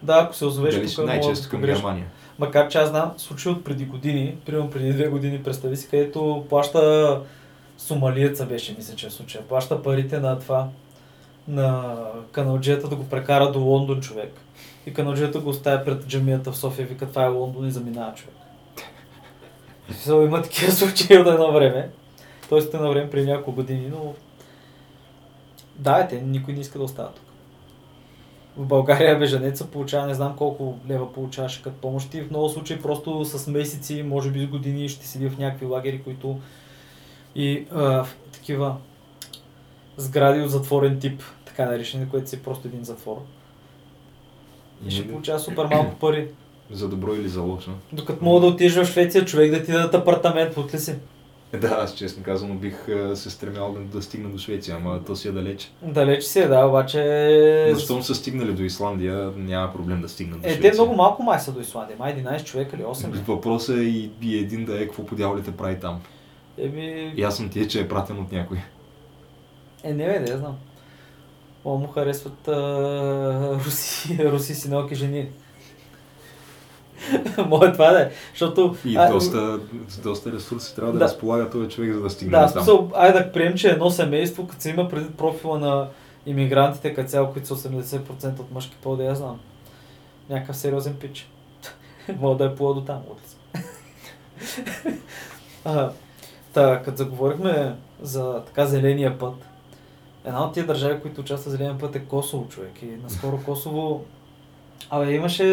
[0.02, 1.60] Да, ако се озовеш Дали тук, най-често към.
[1.60, 2.06] Германия.
[2.38, 6.44] Макар че аз знам случай от преди години, примерно преди две години, представи си, където
[6.48, 7.20] плаща
[7.78, 9.44] сомалиеца беше, мисля, че е случая.
[9.44, 10.68] Плаща парите на това,
[11.48, 11.96] на
[12.32, 14.32] каналджията да го прекара до Лондон човек.
[14.86, 18.34] И каналджията го оставя пред джамията в София, вика това е Лондон и заминава човек.
[19.86, 21.90] Смисъл, има такива случаи от едно време.
[22.48, 24.14] Тоест едно време преди няколко години, но...
[25.76, 27.24] Да, е, те, никой не иска да остава тук.
[28.56, 32.82] В България бежанеца получава не знам колко лева получаваше като помощ и в много случаи
[32.82, 36.40] просто с месеци, може би с години ще седи в някакви лагери, които
[37.34, 38.76] и а, такива
[39.96, 43.16] сгради от затворен тип, така наречени, което си е просто един затвор.
[44.86, 46.28] И ще получава супер малко пари.
[46.70, 47.70] За добро или за лошо.
[47.92, 50.94] Докато мога да отидеш в Швеция, човек да ти дадат апартамент, под ли си?
[51.52, 55.16] Е, Да, аз честно казано бих се стремял да, да стигна до Швеция, ама то
[55.16, 55.72] си е далеч.
[55.82, 57.70] Далеч си е, да, обаче...
[57.72, 60.70] Но щом са стигнали до Исландия, няма проблем да стигнат до Е, Швеция.
[60.72, 63.14] те много малко май са до Исландия, май 11 човека или 8.
[63.14, 63.18] ли?
[63.26, 66.00] Въпросът е и, и един да е какво по дяволите прави там.
[66.58, 67.12] Еми...
[67.16, 68.58] Ясно ти е, че е пратен от някой.
[69.86, 70.56] Е, не бе, не знам.
[71.64, 75.28] О, му харесват а, руси, руси синалки жени.
[77.46, 78.10] Може това да е.
[78.32, 78.76] Защото...
[78.84, 79.60] И а, доста,
[80.02, 81.04] доста ресурси трябва да, Да.
[81.04, 82.48] разполага този човек, за да стигне Да, там.
[82.48, 85.88] смисъл, айде да приемем, че едно семейство, като се има преди профила на
[86.26, 89.40] иммигрантите, като цяло, които са 80% от мъжки пол, да я знам.
[90.30, 91.30] Някакъв сериозен пич.
[92.20, 93.02] Мога да е плува до там.
[95.64, 95.90] А,
[96.52, 99.34] Та, като заговорихме за така зеления път,
[100.26, 102.82] една от тия държави, които участват зеления път е Косово, човек.
[102.82, 104.04] И наскоро Косово...
[104.90, 105.44] Абе, имаше...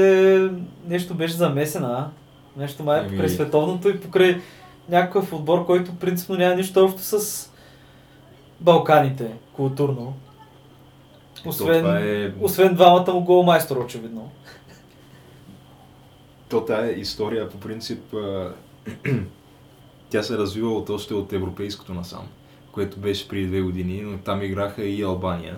[0.87, 2.11] Нещо беше замесена?
[2.57, 4.41] Нещо май е Еми- покрай световното и покрай
[4.89, 7.49] някакъв отбор, който принципно няма нищо общо с
[8.59, 10.13] Балканите, културно.
[11.45, 14.31] Освен, е- освен двамата му голмайстора, очевидно.
[16.49, 18.15] То тая история по принцип
[20.09, 22.27] тя се развива от още от европейското насам,
[22.73, 25.55] което беше преди две години, но там играха и Албания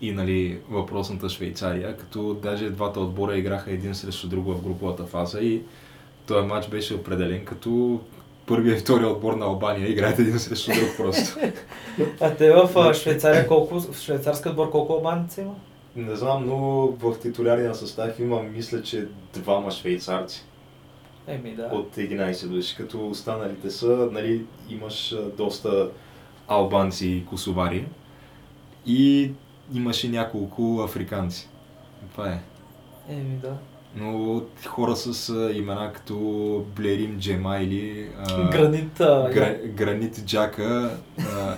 [0.00, 5.40] и нали, въпросната Швейцария, като даже двата отбора играха един срещу друг в груповата фаза
[5.40, 5.62] и
[6.26, 8.00] този матч беше определен като
[8.46, 11.38] първия и втория отбор на Албания играят един срещу друг просто.
[12.20, 15.54] А те в Швейцария колко, в швейцарски отбор колко албанеца има?
[15.96, 20.44] Не знам, но в титулярния състав има, мисля, че двама швейцарци
[21.26, 21.62] Еми да.
[21.72, 25.90] от 11 души, като останалите са, нали, имаш доста
[26.48, 27.86] Албанци и косовари
[28.86, 29.30] и
[29.74, 31.48] имаше няколко африканци.
[32.12, 32.40] Това е.
[33.08, 33.56] Еми да.
[33.96, 36.16] Но хора с а, имена като
[36.76, 39.00] Блерим Джемайли, а, Гранит.
[39.00, 41.56] А, Гра, Гранит Джака, а,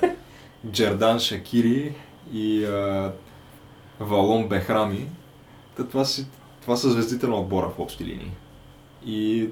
[0.70, 1.94] Джердан Шакири
[2.32, 3.12] и а,
[4.00, 5.06] Валон Бехрами.
[5.76, 6.26] Та това, си,
[6.62, 8.32] това са звездите на отбора в общи линии.
[9.06, 9.48] И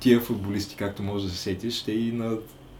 [0.00, 2.36] тия футболисти, както може да се сетиш, ще и на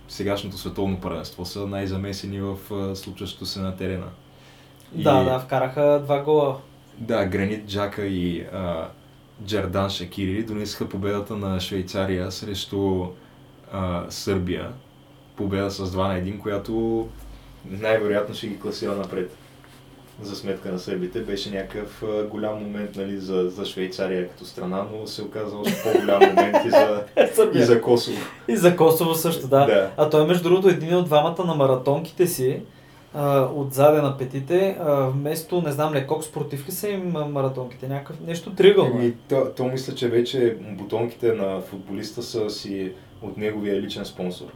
[0.09, 2.57] сегашното световно първенство са най-замесени в
[2.97, 4.07] случващото се на терена.
[4.93, 6.57] Да, И- да, вкараха два гола.
[6.99, 8.89] да, Гранит Джака и а,
[9.45, 13.07] Джердан Шакири донесаха победата на Швейцария срещу
[13.73, 14.73] а, Сърбия.
[15.37, 17.09] Победа с 2 на 1, която
[17.65, 19.37] най-вероятно ще ги класира напред.
[20.23, 25.07] За сметка на сърбите беше някакъв голям момент нали, за, за Швейцария като страна, но
[25.07, 27.03] се оказа още по-голям момент и за,
[27.55, 28.17] и за Косово.
[28.49, 29.67] И за Косово също, да.
[29.67, 29.91] Да.
[29.97, 32.61] А той между другото един от двамата на маратонките си,
[33.55, 34.79] отзаде на петите,
[35.15, 38.95] вместо, не знам, лекок спортив ли са им маратонките, някакъв, нещо тригълно.
[39.01, 39.03] е.
[39.03, 44.47] Еми, то, то мисля, че вече бутонките на футболиста са си от неговия личен спонсор.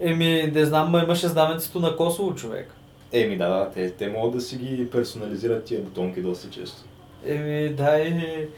[0.00, 2.74] Еми, не знам, ма имаше знаменцето на Косово, човек.
[3.14, 6.82] Еми да, да, те, те могат да си ги персонализират тия бутонки доста често.
[7.26, 8.48] Еми, да, и...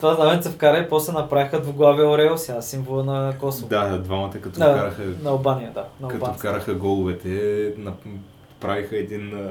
[0.00, 3.68] Това знаменце вкара и после направиха двуглавия орел сега, символа на Косово.
[3.68, 5.84] да, двамата като на, вкараха, на Албания, да.
[6.00, 7.28] На като вкараха головете,
[7.78, 8.16] нап-
[8.60, 9.50] правиха един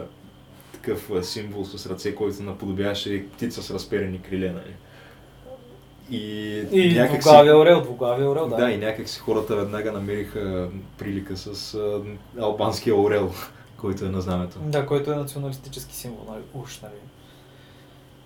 [0.74, 4.52] такъв символ с ръце, който наподобяваше птица с разперени криле.
[4.52, 4.76] Нали?
[6.12, 8.56] И, И някак двуглавия орел, двуглавия орел, да.
[8.56, 12.02] Да, и някак си хората веднага намериха прилика с а,
[12.39, 13.32] албанския орел,
[13.78, 14.60] който е на знамето.
[14.60, 16.93] Да, който е националистически символ, нали, уж, нали.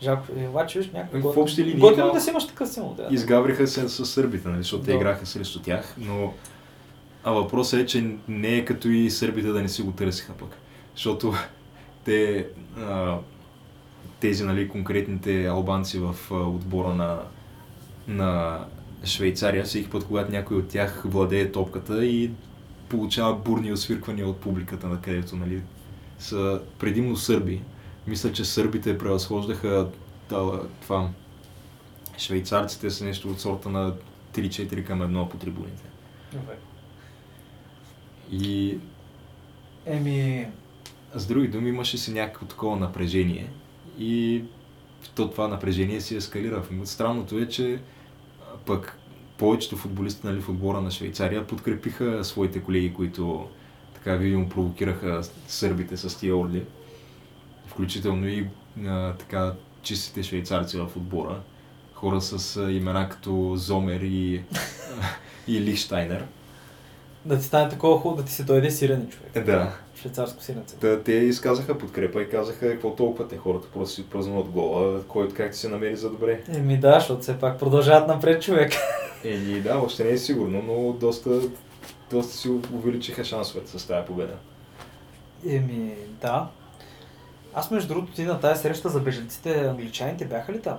[0.01, 1.33] Жалко, е, обаче виж някакво...
[1.33, 3.07] В общи линии Готино да си имаш такъв символ, да.
[3.11, 6.33] Изгавриха се с сърбите, нали, защото те играха срещу тях, но
[7.23, 10.57] а въпросът е, че не е като и сърбите да не си го търсиха пък.
[10.95, 11.33] Защото
[12.05, 13.17] те, а,
[14.19, 17.19] тези нали, конкретните албанци в а, отбора на,
[18.07, 18.59] на
[19.05, 22.31] Швейцария, всеки път, когато някой от тях владее топката и
[22.89, 25.61] получава бурни освирквания от публиката, на където нали,
[26.19, 27.61] са предимно сърби.
[28.07, 29.87] Мисля, че сърбите превъзхождаха
[30.81, 31.09] това,
[32.17, 33.93] швейцарците са нещо от сорта на
[34.33, 35.83] 3-4 към 1 по трибуните.
[36.33, 36.57] Добре.
[38.31, 38.77] И
[39.85, 40.47] Еми,
[41.15, 43.49] с други думи имаше си някакво такова напрежение
[43.99, 44.43] и
[45.15, 46.63] то това напрежение си ескалира.
[46.83, 47.79] Странното е, че
[48.65, 48.97] пък
[49.37, 53.47] повечето футболисти нали, в отбора на Швейцария подкрепиха своите колеги, които
[53.93, 56.63] така видимо провокираха сърбите с тия орли.
[57.67, 58.47] Включително и
[58.85, 61.39] а, така чистите швейцарци в отбора.
[61.93, 64.41] Хора с а, имена като Зомер и,
[65.47, 66.25] и Лихштайнер.
[67.25, 69.45] да ти стане такова хубаво, да ти се дойде сирене, човек.
[69.45, 69.73] Да.
[70.03, 70.75] Швейцарско сиренце.
[70.75, 75.35] Та, те изказаха подкрепа и казаха какво толкова те хората просто си празнуват гола, който
[75.35, 76.43] как се намери за добре.
[76.53, 78.73] Еми да, защото все пак продължават напред, човек.
[79.23, 81.41] Еми да, още не е сигурно, но доста,
[82.11, 84.33] доста си увеличиха шансовете с тази победа.
[85.49, 86.47] Еми, да.
[87.53, 90.77] Аз между другото ти на тази среща за беженците, англичаните бяха ли там?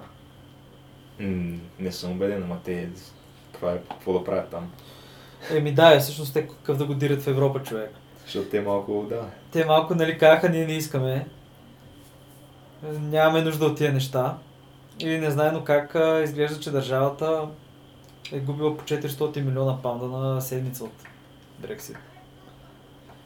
[1.21, 2.89] М, не съм убеден, ама те
[3.53, 4.71] каква е, какво да правят там.
[5.51, 7.91] Еми да, е, всъщност те какъв да го дирят в Европа, човек.
[8.25, 9.25] Защото те малко, да.
[9.53, 11.27] Те малко нали казаха, ние не искаме.
[13.01, 14.37] Нямаме нужда от тия неща.
[14.99, 17.49] И незнайно как а, изглежда, че държавата
[18.33, 20.93] е губила по 400 милиона паунда на седмица от
[21.59, 21.97] Брексит.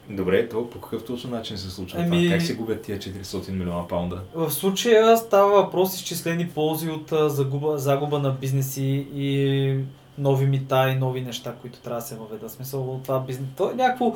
[0.09, 2.37] Добре, то по какъв точно начин се случва Еми- това?
[2.37, 4.21] Как се губят тия 400 милиона паунда?
[4.35, 9.79] В случая става въпрос изчислени ползи от загуба, загуба на бизнеси и
[10.19, 12.51] нови мита и нови неща, които трябва да се въведат.
[12.51, 13.47] Смисъл от това бизнес.
[13.57, 14.15] То е някакво,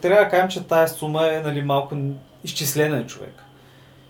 [0.00, 1.96] трябва да кажем, че тая сума е нали, малко
[2.44, 3.42] изчислена е човек.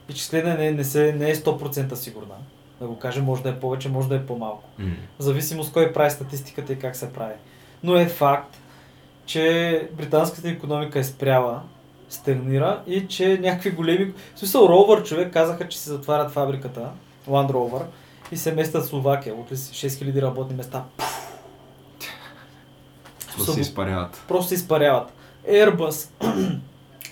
[0.08, 2.34] Изчислена не, не, се, не е 100% сигурна.
[2.80, 4.64] Да го кажем, може да е повече, може да е по-малко.
[4.78, 4.90] М.
[5.18, 7.34] В зависимост кой прави статистиката и как се прави.
[7.82, 8.56] Но е факт,
[9.26, 11.62] че британската економика е спряла,
[12.08, 14.12] стагнира и че някакви големи...
[14.34, 16.88] В смисъл, Rover човек казаха, че се затварят фабриката,
[17.28, 17.82] Land Rover,
[18.32, 19.34] и се местят в Словакия.
[19.34, 20.84] От 6000 работни места.
[23.36, 24.22] Просто се изпаряват.
[24.28, 25.12] Просто се изпаряват.
[25.48, 26.08] Airbus.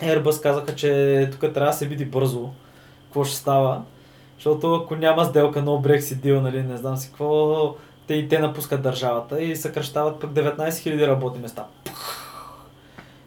[0.03, 2.51] Airbus казаха, че тук трябва да се види бързо
[3.05, 3.83] какво ще става.
[4.37, 7.75] Защото ако няма сделка, no Brexit deal, нали, не знам си какво,
[8.07, 11.67] те и те напускат държавата и съкръщават пък 19 000 работни места.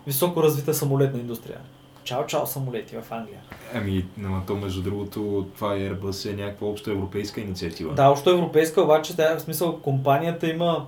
[0.08, 1.58] Високо развита самолетна индустрия.
[2.03, 3.39] Чао, чао самолети в Англия.
[3.73, 7.93] Ами, ама то между другото, това Airbus е някаква общо европейска инициатива.
[7.93, 10.86] Да, още европейска, обаче тя, в смисъл компанията има,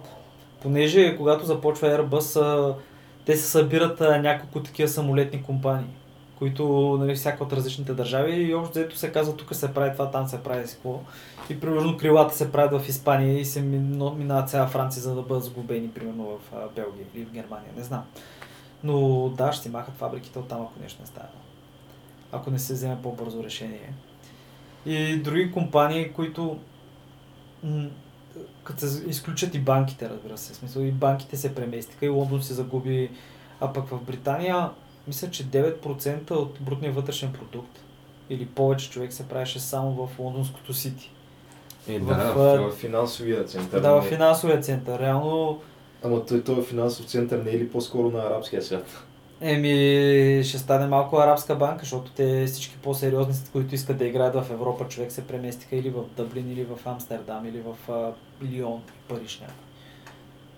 [0.61, 2.75] понеже когато започва Airbus,
[3.25, 5.89] те се събират няколко такива самолетни компании,
[6.37, 10.11] които нали, всяка от различните държави и общо взето се казва тук се прави това,
[10.11, 10.99] там се прави с какво.
[11.49, 15.21] И примерно крилата се правят в Испания и се мин- минават цяла Франция, за да
[15.21, 18.03] бъдат сгубени, примерно в Белгия или в Германия, не знам.
[18.83, 21.29] Но да, ще си махат фабриките оттам, ако нещо не стане.
[22.31, 23.93] Ако не се вземе по-бързо решение.
[24.85, 26.59] И други компании, които
[28.63, 30.53] като се изключат и банките, разбира се.
[30.53, 33.09] В смисъл и банките се преместиха и Лондон се загуби.
[33.61, 34.69] А пък в Британия,
[35.07, 37.79] мисля, че 9% от брутния вътрешен продукт
[38.29, 41.11] или повече човек се правеше само в лондонското сити.
[41.87, 43.81] Е, в, да, а, В финансовия център.
[43.81, 44.99] Да, в не- финансовия център.
[44.99, 45.61] Реално,
[46.03, 49.06] Ама той, той финансов център не е ли по-скоро на арабския свят?
[49.41, 54.51] Еми, ще стане малко арабска банка, защото те всички по-сериозни, които искат да играят в
[54.51, 58.11] Европа, човек се преместиха или в Дъблин, или в Амстердам, или в а,
[58.45, 59.63] Лион, Париж някакъв.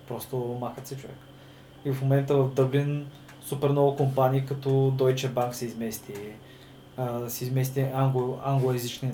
[0.08, 1.18] Просто махат се човек.
[1.86, 3.08] И в момента в Дъблин
[3.42, 6.14] супер много компании като Deutsche Bank се измести,
[6.98, 9.14] а, се измести англо, англоязичния,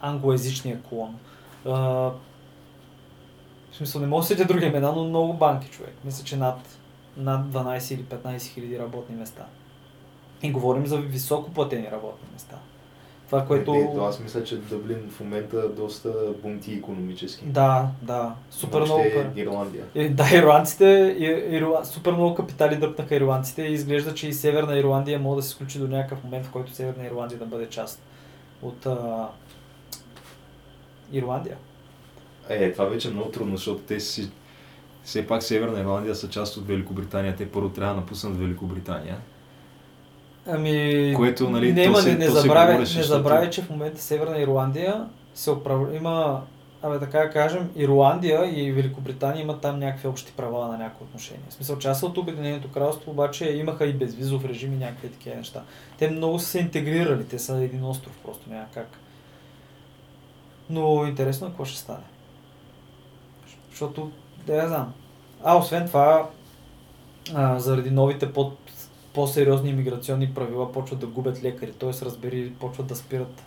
[0.00, 1.18] англоязичния клон.
[1.66, 1.72] А,
[3.72, 5.94] в смисъл не мога да седя други имена, но много банки човек.
[6.04, 6.78] Мисля, че над,
[7.16, 9.46] над 12 или 15 хиляди работни места.
[10.42, 12.58] И говорим за високо платени работни места.
[13.26, 13.74] Това, което...
[13.74, 17.44] Не, то аз мисля, че Дъблин в момента доста бунти економически.
[17.44, 18.34] Да, да.
[18.50, 19.32] Супер Но много е.
[19.36, 19.84] Ирландия.
[19.94, 21.16] Е, Да, ирландците,
[21.50, 21.84] ирла...
[21.84, 25.78] супер много капитали дръпнаха ирландците и изглежда, че и Северна Ирландия може да се включи
[25.78, 28.02] до някакъв момент, в който Северна Ирландия да бъде част
[28.62, 29.28] от а...
[31.12, 31.56] Ирландия.
[32.48, 34.30] Е, това вече е много трудно, защото те си...
[35.06, 37.36] Все пак Северна Ирландия са част от Великобритания.
[37.36, 39.16] Те първо трябва да напуснат Великобритания.
[40.46, 43.50] Ами, Което, нали, не, то се- не, не, то се забравяй, говореше, не защото- забравяй,
[43.50, 45.80] че в момента Северна Ирландия се управ...
[45.94, 46.42] има,
[46.82, 51.42] абе така да кажем, Ирландия и Великобритания имат там някакви общи права на някои отношения.
[51.48, 55.62] В смисъл, част от Обединеното кралство обаче имаха и безвизов режим и някакви такива неща.
[55.98, 58.88] Те много са се интегрирали, те са един остров, просто няма как.
[60.70, 62.04] Но интересно е какво ще стане.
[63.70, 64.10] Защото,
[64.46, 64.92] да я знам.
[65.44, 66.28] А, освен това,
[67.34, 68.58] а, заради новите под,
[69.14, 71.72] по-сериозни иммиграционни правила почват да губят лекари.
[71.72, 71.90] Т.е.
[72.04, 73.42] разбери, почват да спират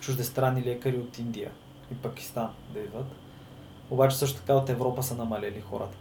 [0.00, 1.50] чуждестранни лекари от Индия
[1.92, 3.06] и Пакистан да идват.
[3.90, 5.96] Обаче също така от Европа са намалели хората.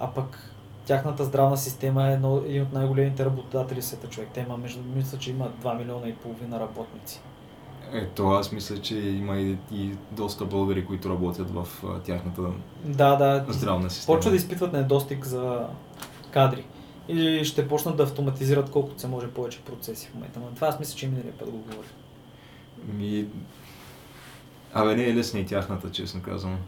[0.00, 0.54] А пък
[0.86, 4.28] тяхната здравна система е едно, един от най-големите работодатели в света човек.
[4.34, 7.20] Те има, между, мисля, че има 2 милиона и половина работници.
[7.92, 12.42] Ето, аз мисля, че има и, и доста българи, които работят в а, тяхната
[12.84, 13.44] Да, да.
[13.48, 14.18] здравна система.
[14.18, 15.66] Почва да изпитват недостиг за
[16.30, 16.64] кадри.
[17.08, 20.40] И ще почнат да автоматизират колкото се може повече процеси в момента.
[20.40, 21.90] Но това аз мисля, че миналия път го говорих.
[22.94, 23.26] Ми...
[24.74, 26.58] Абе, не е лесна и тяхната, честно казвам.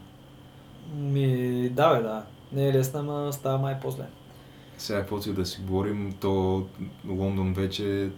[0.95, 2.23] Ми, да, бе, да.
[2.51, 4.05] Не е лесна, но става май по-зле.
[4.77, 6.63] Сега, каквото и да си говорим, то
[7.09, 8.09] Лондон вече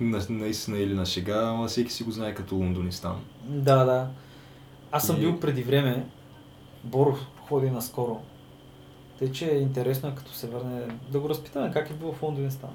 [0.00, 3.16] на, наистина или на шега, ама всеки си го знае като Лондонистан.
[3.44, 4.08] Да, да.
[4.92, 6.06] Аз съм И- бил преди време.
[6.84, 7.16] Боро
[7.48, 8.20] ходи наскоро.
[9.18, 12.46] Тъй, че е интересно, като се върне, да го разпитаме как е било в Лондон
[12.46, 12.70] и стан.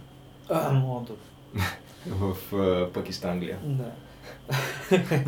[0.86, 1.18] Лондон.
[2.08, 3.60] В а, Пакистанглия.
[3.64, 3.92] Да.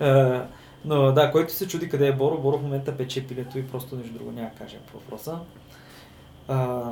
[0.00, 0.46] А,
[0.84, 3.96] Но да, който се чуди къде е Боро, Боро в момента пече пилето и просто
[3.96, 5.38] нещо друго няма да кажем по въпроса.
[6.48, 6.82] А,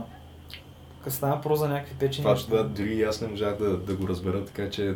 [1.05, 4.09] Като става въпрос за някакви печени Това, да, дори аз не можах да, да го
[4.09, 4.95] разбера, така че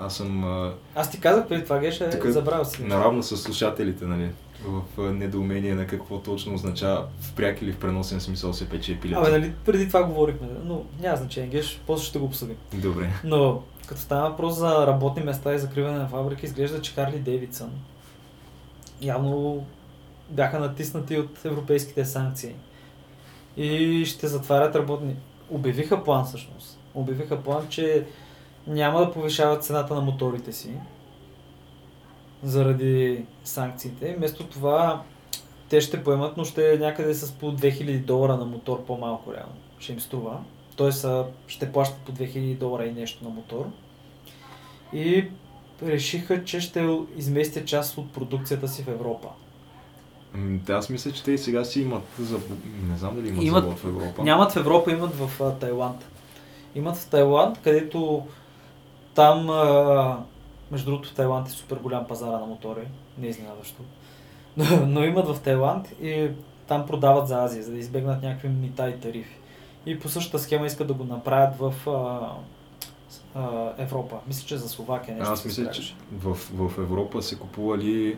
[0.00, 2.82] аз съм а, Аз ти казах преди това, Геше, Тук забравя си.
[2.82, 4.30] наравно с слушателите, нали?
[4.66, 9.20] В недоумение на какво точно означава в пряк или в преносен смисъл се пече пилето.
[9.20, 12.56] Абе, нали, преди това говорихме, но няма значение, Геш, после ще го обсъдим.
[12.74, 13.10] Добре.
[13.24, 17.70] Но, като става въпрос за работни места и закриване на фабрики, изглежда, че Харли Дейвидсън
[19.02, 19.64] явно
[20.30, 22.54] бяха натиснати от европейските санкции.
[23.56, 25.16] И ще затварят работни.
[25.50, 26.78] Обявиха план всъщност.
[26.94, 28.06] Обявиха план, че
[28.66, 30.70] няма да повишават цената на моторите си
[32.42, 34.14] заради санкциите.
[34.14, 35.02] Вместо това
[35.68, 39.56] те ще поемат, но ще някъде с по 2000 долара на мотор по-малко реално.
[39.78, 40.40] Ще им струва.
[40.76, 41.06] Тоест
[41.46, 43.66] ще плащат по 2000 долара и нещо на мотор.
[44.92, 45.28] И
[45.82, 49.28] решиха, че ще изместят част от продукцията си в Европа.
[50.34, 52.38] М, Те, аз мисля, че те и сега си имат за...
[52.90, 54.22] Не знам дали имат, Имат- завод в Европа.
[54.22, 56.08] Нямат в Европа, имат в а, Тайланд.
[56.74, 58.26] Имат в Тайланд, където
[59.14, 60.18] там, а,
[60.70, 63.82] между другото, Тайланд е супер голям пазара на мотори, не е изненадващо.
[64.56, 66.30] Но, но имат в Тайланд и
[66.68, 69.36] там продават за Азия, за да избегнат някакви мита и тарифи.
[69.86, 72.28] И по същата схема искат да го направят в а,
[73.34, 74.16] а, Европа.
[74.26, 78.16] Мисля, че за Словакия нещо Аз мисля, че в, в Европа се купували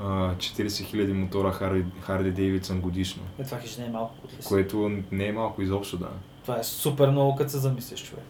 [0.00, 3.22] а, 40 000 мотора Харли, Харли Дейвидсън годишно.
[3.38, 4.14] Е, това хич не е малко.
[4.24, 6.08] от Което не е малко изобщо, да.
[6.42, 8.24] Това е супер много, като се замислиш, човек.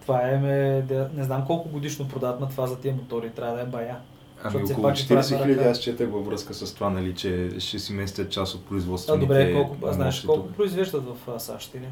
[0.00, 0.84] Това е, ме,
[1.14, 3.96] не знам колко годишно продават на това за тия мотори, трябва да е бая.
[4.44, 5.70] Ами Защото около пак 40 ги правят на 000 ръка.
[5.70, 9.26] аз четах във връзка с това, нали, че ще си местят част от А, производствените
[9.26, 10.56] добре, колко, а, знаеш мощи колко тук.
[10.56, 11.88] произвеждат в а, САЩ или?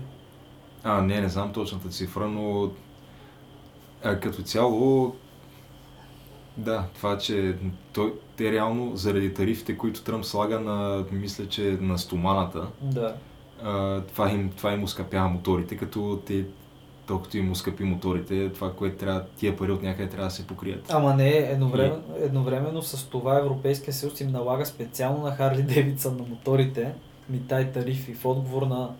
[0.83, 2.71] А, не, не знам точната цифра, но
[4.05, 5.15] а, като цяло
[6.57, 7.57] да, това, че
[7.93, 13.15] той, те реално заради тарифите, които Тръмп слага на, мисля, че на стоманата, Да.
[13.63, 16.45] а, това, им, това им ускъпява моторите, като те,
[17.07, 20.91] толкова им ускъпи моторите, това, което трябва, тия пари от някъде трябва да се покрият.
[20.91, 26.23] Ама не, едновременно, едновременно с това Европейския съюз им налага специално на Харли Дейвидсън на
[26.23, 26.93] моторите
[27.29, 28.91] мита и тарифи в отговор на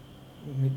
[0.61, 0.71] ми,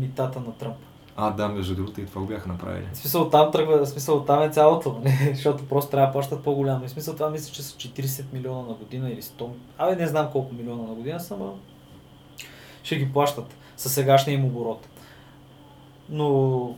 [0.00, 0.76] митата на Тръмп.
[1.22, 2.86] А, да, между другото и това го бяха направили.
[2.92, 5.16] В смисъл там тръгва, в смисъл там е цялото, нали?
[5.34, 6.86] защото просто трябва да плащат по-голямо.
[6.86, 9.48] В смисъл това мисля, че са 40 милиона на година или 100.
[9.78, 11.54] Абе не знам колко милиона на година са, но
[12.82, 14.88] ще ги плащат със сегашния им оборот.
[16.08, 16.74] Но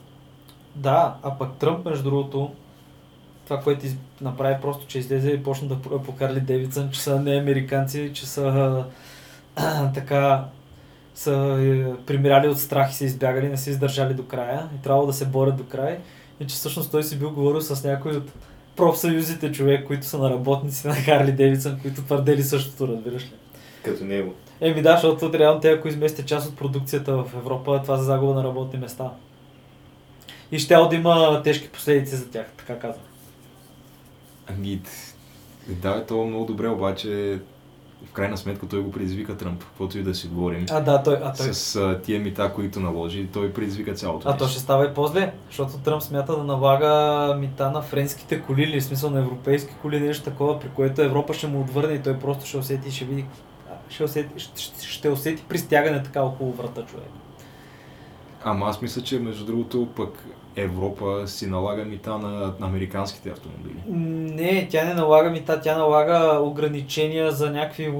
[0.76, 2.51] да, а пък Тръмп, между другото,
[3.45, 3.97] това, което из...
[4.20, 8.11] направи просто, че излезе и почна да по- по Харли Дейвидсън, че са не американци,
[8.14, 8.84] че са
[9.95, 10.45] така
[11.15, 15.07] са е, примирали от страх и се избягали, не се издържали до края и трябвало
[15.07, 15.99] да се борят до край.
[16.41, 18.33] И че всъщност той си бил говорил с някой от
[18.77, 23.33] профсъюзите човек, които са на работници на Харли Дейвидсън, които твърдели същото, разбираш ли?
[23.85, 24.35] Като него.
[24.61, 28.35] Еми да, защото реално те, ако изместят част от продукцията в Европа, това за загуба
[28.35, 29.11] на работни места.
[30.53, 33.05] И ще да има тежки последици за тях, така казвам.
[34.47, 34.81] Ами,
[35.69, 37.39] да, то е много добре, обаче
[38.07, 40.67] в крайна сметка той го предизвика Тръмп, каквото и да си говорим.
[40.71, 44.37] А, да, той, а, той, С а, тия мита, които наложи, той предизвика цялото а
[44.37, 48.81] то ще става и по-зле, защото Тръмп смята да налага мита на френските коли или
[48.81, 52.19] в смисъл на европейски коли, нещо такова, при което Европа ще му отвърне и той
[52.19, 53.25] просто ще усети и ще види,
[53.89, 57.09] ще усети, ще, ще усети пристягане така около врата човек.
[58.45, 60.25] Ама аз мисля, че между другото пък
[60.57, 63.83] Европа си налага мита на, на американските автомобили.
[63.87, 67.95] Не, тя не налага мита, тя налага ограничения за някакви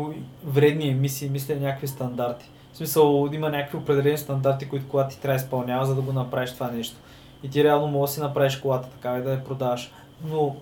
[0.45, 2.51] вредни емисии, мисля някакви стандарти.
[2.73, 6.13] В смисъл има някакви определени стандарти, които колата ти трябва да изпълнява, за да го
[6.13, 6.97] направиш това нещо.
[7.43, 9.93] И ти реално можеш да си направиш колата така и да я продаваш.
[10.25, 10.57] Но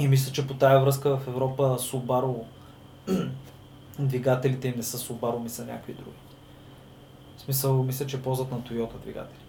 [0.00, 2.34] и мисля, че по тая връзка в Европа Subaru
[3.98, 6.16] двигателите им не са Subaru, ми са някакви други.
[7.36, 9.43] В смисъл, мисля, че ползват на Toyota двигатели.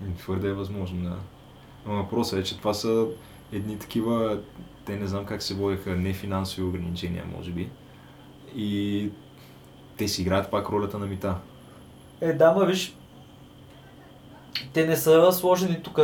[0.00, 1.16] М, Твърде е възможно, да.
[1.86, 3.06] Но въпросът е, че това са
[3.52, 4.38] едни такива,
[4.84, 7.70] те не знам как се водеха, не финансови ограничения, може би.
[8.56, 9.10] И
[9.96, 11.34] те си играят пак ролята на мита.
[12.20, 12.96] Е, да, ма виж,
[14.72, 16.00] те не са сложени тук,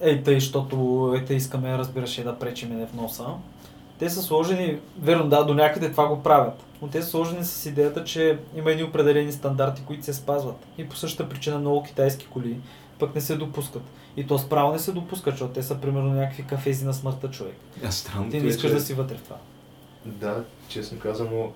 [0.00, 3.26] ей тъй, защото ей тъй искаме, разбираш, е да пречиме не в носа.
[3.98, 7.66] Те са сложени, верно да, до някъде това го правят, но те са сложени с
[7.66, 10.66] идеята, че има едни определени стандарти, които се спазват.
[10.78, 12.56] И по същата причина много китайски коли
[12.98, 13.82] пък не се допускат.
[14.16, 17.56] И то справо не се допускат, защото те са примерно някакви кафези на смъртта човек.
[17.84, 18.74] А странното Ти не е, искаш че...
[18.74, 19.36] да си вътре в това.
[20.04, 21.52] Да, честно казано,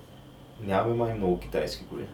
[0.62, 2.05] нямаме май много китайски коли.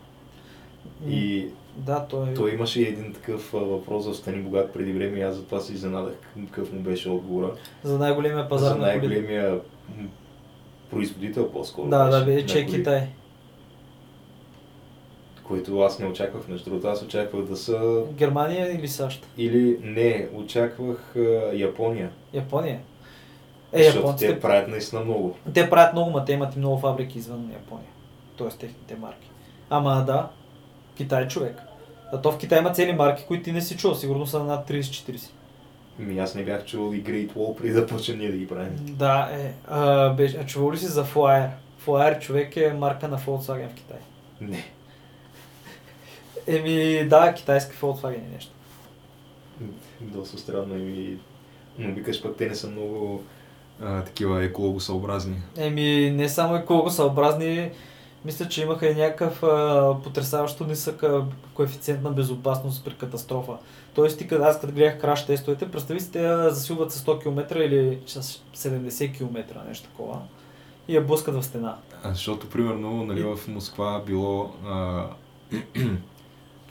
[1.08, 1.46] И
[1.76, 2.34] Да, той...
[2.34, 5.72] той имаше и един такъв въпрос за Стани Богат преди време и аз затова се
[5.72, 6.14] изненадах
[6.46, 7.52] какъв му беше отговора.
[7.82, 8.86] За най-големия пазар за на коли.
[8.86, 9.60] най-големия
[10.90, 11.88] производител по-скоро.
[11.88, 12.66] Да, беше да, бе, на че е.
[12.66, 13.08] Китай.
[15.48, 19.26] Които аз не очаквах, между другото, аз очаквах да са Германия или САЩ?
[19.38, 21.14] или не, очаквах
[21.54, 22.10] Япония.
[22.32, 22.80] Япония.
[23.72, 25.36] Е, защото японците те правят наистина много.
[25.54, 27.88] Те правят много, ма те имат и много фабрики извън Япония.
[28.36, 29.30] Тоест техните марки.
[29.70, 30.28] Ама да,
[30.96, 31.62] Китай човек.
[32.12, 33.94] А то в Китай има цели марки, които ти не си чул.
[33.94, 35.30] Сигурно са над 30-40.
[35.98, 38.76] Ми аз не бях чул и Great Wall преди да почнем ние да ги правим.
[38.80, 39.52] Да, е.
[39.68, 41.48] А, беше, чувал ли си за Flyer?
[41.86, 43.98] Flyer човек е марка на Volkswagen в Китай.
[44.40, 44.64] Не.
[46.46, 48.52] Еми, да, китайски Volkswagen е нещо.
[50.00, 51.18] Доста странно и...
[51.78, 53.24] Но викаш пък те не са много...
[53.82, 55.36] А, такива екологосъобразни.
[55.56, 57.70] Еми, не само екологосъобразни,
[58.24, 61.24] мисля, че имаха и някакъв а, потрясаващо нисък а,
[61.54, 63.52] коефициент на безопасност при катастрофа.
[63.94, 67.98] Тоест, ти, аз като гледах краш тестовете, представи си, те засилват с 100 км или
[68.06, 68.22] с
[68.56, 70.20] 70 км, нещо такова.
[70.88, 71.76] И я блъскат в стена.
[72.02, 75.06] А, защото, примерно, нали, в Москва било а,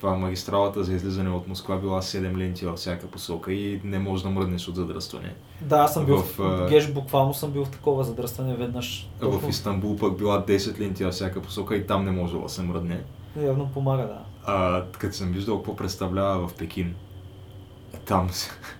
[0.03, 4.23] това магистралата за излизане от Москва била 7 ленти във всяка посока и не можеш
[4.23, 5.35] да мръднеш от задръстване.
[5.61, 9.09] Да, аз съм бил в, В, Геш, буквално съм бил в такова задръстване веднъж.
[9.21, 12.61] В Истанбул пък била 10 ленти във всяка посока и там не може да се
[12.61, 13.03] мръдне.
[13.43, 14.19] Явно помага, да.
[14.45, 16.95] А, като съм виждал какво представлява в Пекин,
[18.05, 18.29] там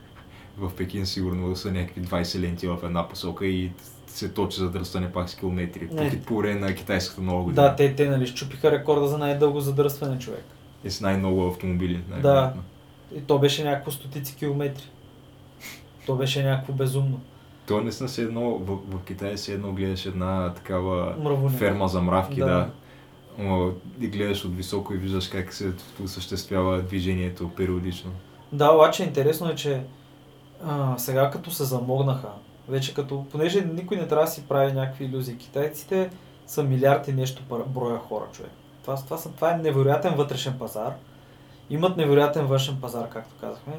[0.57, 3.71] в Пекин сигурно са някакви 20 ленти в една посока и
[4.07, 5.89] се точи задръстване пак с километри.
[5.91, 6.09] Не.
[6.09, 7.61] По, по време на китайската нова година.
[7.61, 10.45] Да, те, те нали, щупиха рекорда за най-дълго задръстване човек.
[10.83, 12.01] И с най-много автомобили.
[12.09, 12.63] най-вероятно.
[13.15, 14.83] И то беше някакво стотици километри.
[16.05, 17.19] То беше някакво безумно.
[17.67, 21.49] То наистина се едно, в, в Китай се едно гледаш една такава Мравоня.
[21.57, 22.45] ферма за мравки, Да.
[22.45, 22.69] да.
[24.01, 25.71] И гледаш от високо и виждаш как се
[26.03, 28.11] осъществява движението периодично.
[28.51, 29.81] Да, обаче интересно е, че
[30.65, 32.29] а, сега като се замогнаха,
[32.69, 36.09] вече като, понеже никой не трябва да си прави някакви иллюзии, китайците
[36.47, 38.51] са милиард и нещо броя хора, човек.
[38.83, 40.93] Това, това, са, това е невероятен вътрешен пазар.
[41.69, 43.73] Имат невероятен външен пазар, както казахме.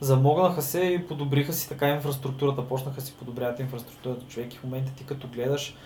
[0.00, 4.92] Замогнаха се и подобриха си така инфраструктурата, почнаха си подобряват инфраструктурата човек и в момента
[4.92, 5.76] ти като гледаш,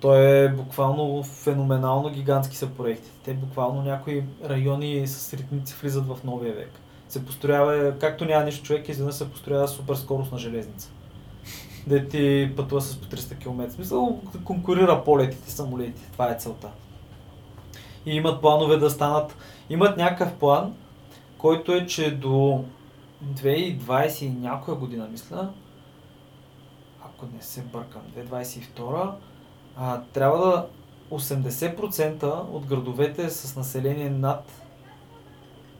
[0.00, 3.16] то е буквално феноменално гигантски са проектите.
[3.24, 6.70] Те буквално някои райони с ритници влизат в новия век.
[7.08, 10.90] Се построява, както няма нищо човек, изведнъж се построява супер скорост на железница.
[11.86, 13.68] Де ти пътува с по 300 км.
[13.68, 16.12] В смисъл конкурира полетите, самолетите.
[16.12, 16.68] Това е целта.
[18.08, 19.36] И имат планове да станат.
[19.70, 20.74] Имат някакъв план,
[21.38, 22.64] който е, че до
[23.24, 25.52] 2020 и някоя година, мисля,
[27.04, 29.10] ако не се бъркам, 2022,
[29.76, 30.66] а, трябва да
[31.10, 34.52] 80% от градовете с население над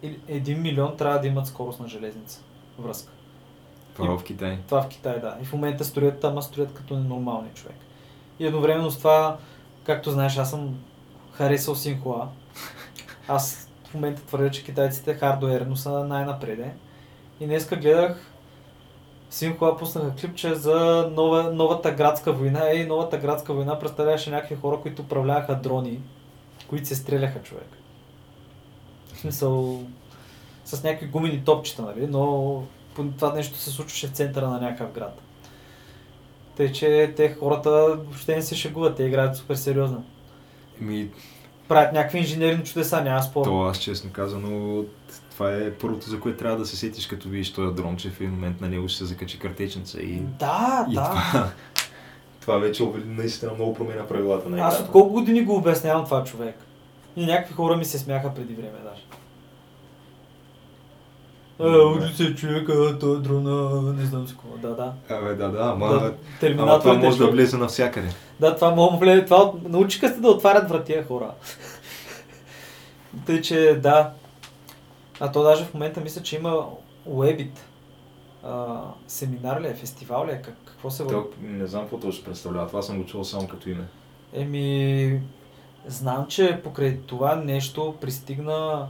[0.02, 2.42] 1 милион трябва да имат скорост на железница.
[2.78, 3.12] Връзка.
[3.94, 4.58] Това И- в Китай.
[4.68, 5.36] Това в Китай, да.
[5.42, 7.76] И в момента строят там, а строят като ненормални човек.
[8.38, 9.36] И едновременно с това,
[9.84, 10.78] както знаеш, аз съм
[11.38, 12.28] харесал Синхуа.
[13.28, 16.70] Аз в момента твърдя, че китайците хардуерно са най-напреде.
[17.40, 18.32] И днеска гледах
[19.30, 22.70] Синхуа пуснаха клипче за нова, новата градска война.
[22.70, 26.00] Ей, новата градска война представляваше някакви хора, които управляваха дрони,
[26.68, 27.68] които се стреляха човек.
[29.14, 29.82] В смисъл,
[30.64, 32.06] с някакви гумени топчета, нали?
[32.06, 32.62] Но
[33.16, 35.18] това нещо се случваше в центъра на някакъв град.
[36.56, 40.04] Тъй, че те хората въобще не се шегуват, те играят супер сериозно.
[40.80, 41.08] Ми,
[41.68, 43.44] Правят някакви инженерни чудеса, няма спор.
[43.44, 44.84] то аз честно казано,
[45.30, 48.20] това е първото, за което трябва да се сетиш, като видиш този дрон, че в
[48.20, 50.14] един момент на него ще се закачи картечница и...
[50.16, 51.02] Да, и да.
[51.30, 51.48] това,
[52.40, 54.84] Това вече наистина много променя правилата на Аз играта.
[54.84, 56.54] от колко години го обяснявам това човек.
[57.16, 59.02] И някакви хора ми се смяха преди време даже.
[61.60, 64.68] Е, уди се човека, той е дрона, не знам си какво.
[64.68, 65.14] Да, да.
[65.14, 68.08] Абе, да, да, ама, да ама това терминаторите, може да влезе навсякъде.
[68.40, 69.24] Да, това мога да влезе.
[69.24, 71.30] Това, научиха се да отварят вратия хора.
[73.26, 74.12] Тъй, че да.
[75.20, 76.66] А то даже в момента мисля, че има
[77.06, 77.64] Уебит.
[78.44, 81.16] А, семинар ли е, фестивал ли е, как, какво се води?
[81.40, 82.66] Не знам какво точно представлява.
[82.66, 83.84] Това съм го чул само като име.
[84.32, 85.20] Еми,
[85.86, 88.86] знам, че покрай това нещо пристигна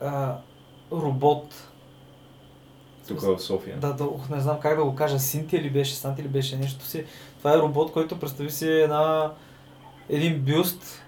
[0.00, 0.36] а,
[0.92, 1.68] робот.
[3.08, 3.76] Тук в София.
[3.76, 6.56] Да, да, ух, не знам как да го кажа, Синтия ли беше, Санти ли беше
[6.56, 7.04] нещо си.
[7.38, 9.32] Това е робот, който представи си една,
[10.08, 11.02] един бюст,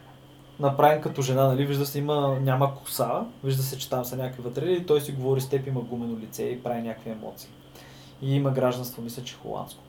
[0.60, 4.42] направен като жена, нали, вижда се има, няма коса, вижда се, че там са някакви
[4.42, 7.50] вътре и той си говори с теб, има гумено лице и прави някакви емоции.
[8.22, 9.82] И има гражданство, мисля, че холандско.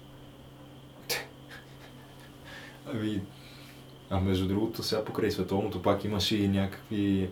[2.94, 3.22] Ами,
[4.10, 7.30] а между другото, сега покрай световното пак имаше и някакви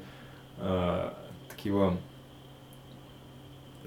[0.62, 1.03] а,
[1.49, 1.93] такива...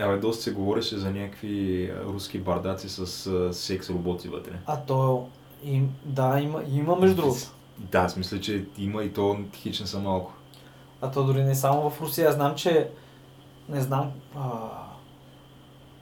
[0.01, 4.53] Абе, доста се говореше за някакви а, руски бардаци с а, секс роботи вътре.
[4.67, 5.29] А то,
[5.65, 7.41] им, да, има, има между другото.
[7.79, 10.33] Да, аз мисля, че има и то хич не са малко.
[11.01, 12.29] А то дори не само в Русия.
[12.29, 12.91] Аз знам, че
[13.69, 14.13] не знам.
[14.37, 14.51] А,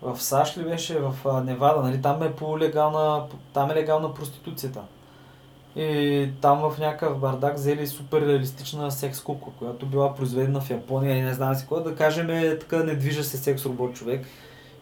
[0.02, 2.02] в САЩ ли беше, в а, Невада, нали?
[2.02, 4.80] Там е по-легална, там е легална проституцията.
[5.76, 11.16] И там в някакъв бардак взели супер реалистична секс кукло, която била произведена в Япония
[11.16, 14.26] и не знам си какво, да кажем е така не движа се секс робот човек.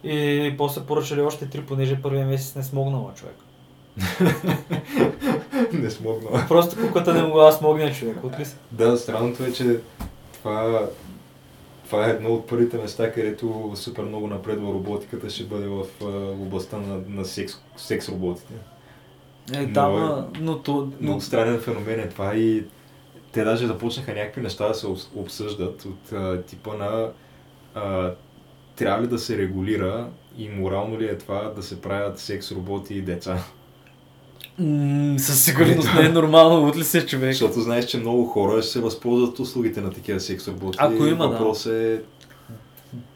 [0.05, 3.37] И после поръчали още три, понеже първия месец не смогнала човек.
[5.73, 6.45] не смогнала.
[6.49, 8.57] Просто куклата не могла да смогне човек, от ли се?
[8.73, 9.81] Да, странното е, че
[10.33, 10.89] това,
[11.85, 15.85] това е едно от първите места, където супер много напредва роботиката, ще бъде в
[16.41, 18.55] областта на, на секс, секс роботите.
[19.55, 22.65] Е, там, Но е- но, но, то, но, Много странен феномен е това и
[23.33, 27.09] те даже започнаха някакви неща да се обс- обсъждат от а, типа на
[27.75, 28.11] а,
[28.77, 32.95] трябва ли да се регулира и морално ли е това да се правят секс роботи
[32.95, 33.39] и деца.
[35.19, 37.33] със сигурност не е нормално, от ли се човек?
[37.33, 40.79] Защото знаеш, че много хора ще се възползват услугите на такива секс роботи.
[40.81, 41.29] Ако има, да.
[41.29, 42.03] Въпрос е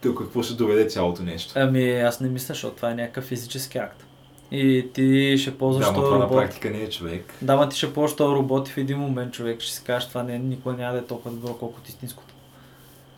[0.03, 1.53] до какво ще доведе цялото нещо.
[1.57, 4.05] Ами аз не мисля, защото това е някакъв физически акт.
[4.53, 6.37] И ти ще ползваш Да, това на робот.
[6.39, 7.35] практика не е човек.
[7.43, 10.09] Да, ма ти ще ползваш този робот и в един момент човек ще си кажеш,
[10.09, 12.35] това не, никога няма да е толкова добро, колкото истинското.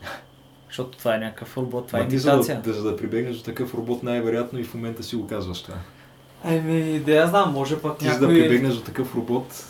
[0.67, 2.73] Защото това е някакъв робот, това е Ма ти за да, имитация.
[2.73, 5.75] за да прибегнеш до такъв робот, най-вероятно и в момента си го казваш това.
[6.43, 8.41] Ами, да я знам, може пък Ти за да някой...
[8.41, 9.65] прибегнеш до такъв робот,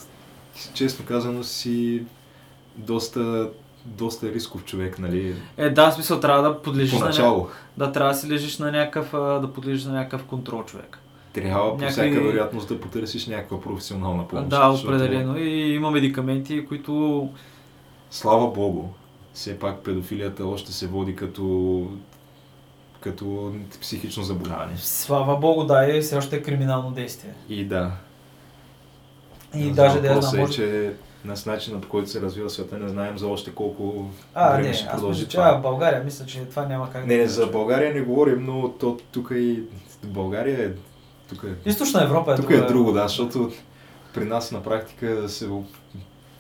[0.74, 2.04] честно казано си
[2.76, 3.50] доста,
[3.86, 5.36] доста рисков човек, нали?
[5.58, 7.38] Е, да, в смисъл трябва да подлежиш на Поначало.
[7.38, 7.58] някакъв...
[7.78, 9.12] Да, трябва да си лежиш на някакъв,
[9.42, 11.00] да подлежиш на някакъв контрол човек.
[11.34, 14.50] Трябва по Някой- всяка вероятност да потърсиш някаква професионална помощ.
[14.50, 15.38] да, защото, определено.
[15.38, 17.30] И има медикаменти, които...
[18.12, 18.84] Слава Богу,
[19.34, 21.88] все пак педофилията още се води като,
[23.00, 24.72] като психично заболяване.
[24.78, 27.34] Слава богу, да, и все още е криминално действие.
[27.50, 27.92] И да.
[29.56, 30.54] И Но даже да знам, е, може...
[30.54, 30.94] че
[31.26, 34.74] на начина по който се развива света не знаем за още колко А, време не,
[34.74, 35.50] ще продължи мисля, това.
[35.50, 38.70] а, България мисля, че това няма как Не, да не, за България не говорим, но
[38.70, 39.60] то, тук и
[40.04, 40.72] България е...
[41.34, 42.64] Тук е, Източна Европа е тук друга.
[42.64, 43.52] е друго, да, защото
[44.14, 45.50] при нас на практика се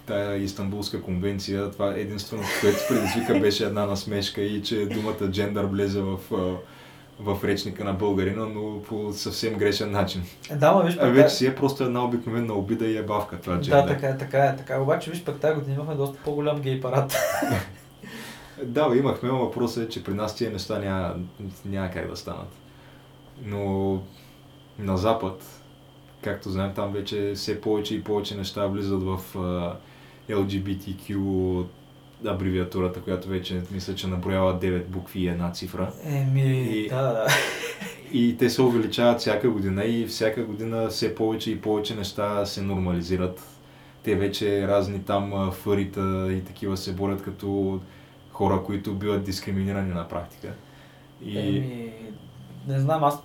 [0.05, 5.65] тая Истанбулска конвенция, това е единственото, което предизвика беше една насмешка и че думата джендър
[5.65, 6.17] влезе в,
[7.19, 10.23] в речника на българина, но по съвсем грешен начин.
[10.49, 13.61] Е, да, ма виж А вече си е просто една обикновена обида и ебавка това
[13.61, 13.81] джендър.
[13.81, 14.79] Да, така е, така е, така е.
[14.79, 17.15] Обаче виж пък тази година имахме доста по-голям гей парад.
[18.63, 21.15] Да, имахме, въпросът е, че при нас тия неща няма,
[21.65, 22.47] няма как да станат.
[23.45, 24.01] Но
[24.79, 25.61] на Запад,
[26.21, 29.19] както знаем, там вече все повече и повече неща влизат в
[30.29, 31.65] LGBTQ
[32.25, 35.91] абревиатурата, която вече мисля, че наброява 9 букви и една цифра.
[36.05, 37.27] Еми, И- да, да.
[38.11, 42.61] И те се увеличават всяка година и всяка година все повече и повече неща се
[42.61, 43.43] нормализират.
[44.03, 47.79] Те вече разни там фърита и такива се борят като
[48.31, 50.53] хора, които биват дискриминирани на практика.
[51.25, 51.93] И Еми,
[52.67, 53.23] не знам, аз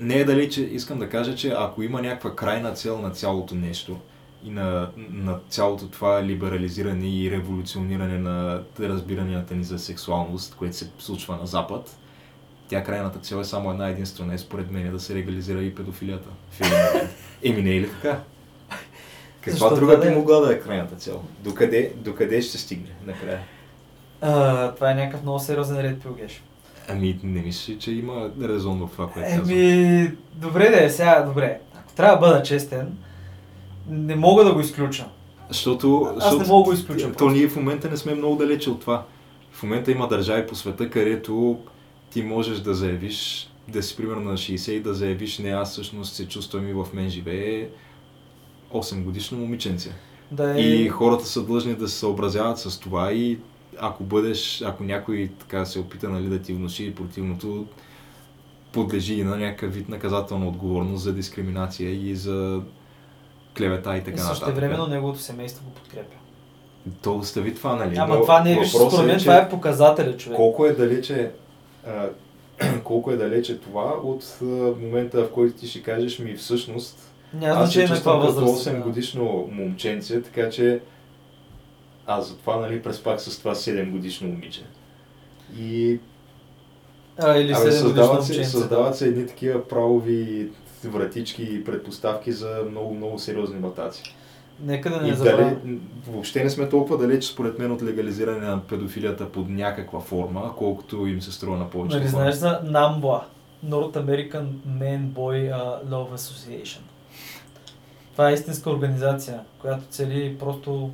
[0.00, 3.54] не е дали, че искам да кажа, че ако има някаква крайна цел на цялото
[3.54, 3.96] нещо
[4.44, 10.90] и на, на цялото това либерализиране и революциониране на разбиранията ни за сексуалност, което се
[10.98, 11.96] случва на Запад,
[12.68, 16.28] тя крайната цел е само една единствена, е според мен да се легализира и педофилията.
[17.44, 18.20] Еми не е ли така?
[19.40, 20.14] Каква Защо друга да би не?
[20.16, 21.22] могла да е крайната цел?
[21.40, 23.40] Докъде, докъде ще стигне накрая?
[24.20, 26.42] а, това е някакъв много сериозен ред пилгеш.
[26.92, 29.50] Ами не мисля, че има резон в това, което казвам.
[29.50, 31.60] Еми, добре да е сега, добре.
[31.74, 32.96] Ако трябва да бъда честен,
[33.88, 35.06] не мога да го изключа.
[35.48, 37.30] Защото, Аз не защото мога да го изключа То просто.
[37.30, 39.04] ние в момента не сме много далече от това.
[39.52, 41.58] В момента има държави по света, където
[42.10, 46.14] ти можеш да заявиш, да си примерно на 60 и да заявиш, не аз всъщност
[46.14, 47.68] се чувствам и в мен живее
[48.72, 49.90] 8 годишно момиченце.
[50.30, 50.62] Да е...
[50.62, 53.38] И хората са длъжни да се съобразяват с това и
[53.78, 57.66] ако бъдеш, ако някой така се опита нали, да ти внуши противното,
[58.72, 62.60] подлежи и на някакъв вид наказателна отговорност за дискриминация и за
[63.56, 64.36] клевета и така нататък.
[64.36, 66.16] също времено неговото семейство го подкрепя.
[67.02, 67.96] То остави това, нали?
[67.96, 70.36] Ама но това не е, виж, въпросът според мен това е показателя, човек.
[70.36, 71.30] Колко е далече
[71.86, 72.08] а,
[72.84, 74.44] колко е далече това от а,
[74.80, 78.66] момента, в който ти ще кажеш ми всъщност Няма аз се чувствам като възраст.
[78.66, 78.80] 8 да.
[78.80, 80.80] годишно момченце, така че
[82.10, 84.62] аз затова нали преспах с това 7 годишно момиче.
[85.58, 85.98] И
[87.18, 90.48] А, или абе, 7 годишно създават, се, създават се едни такива правови
[90.84, 94.02] вратички и предпоставки за много, много сериозни матаци.
[94.62, 95.56] Нека да не дали,
[96.08, 101.06] въобще не сме толкова далеч, според мен, от легализиране на педофилията под някаква форма, колкото
[101.06, 103.20] им се струва на повече Нали знаеш за NAMBLA,
[103.66, 105.52] North American Man Boy
[105.88, 106.80] Love Association.
[108.12, 110.90] Това е истинска организация, която цели просто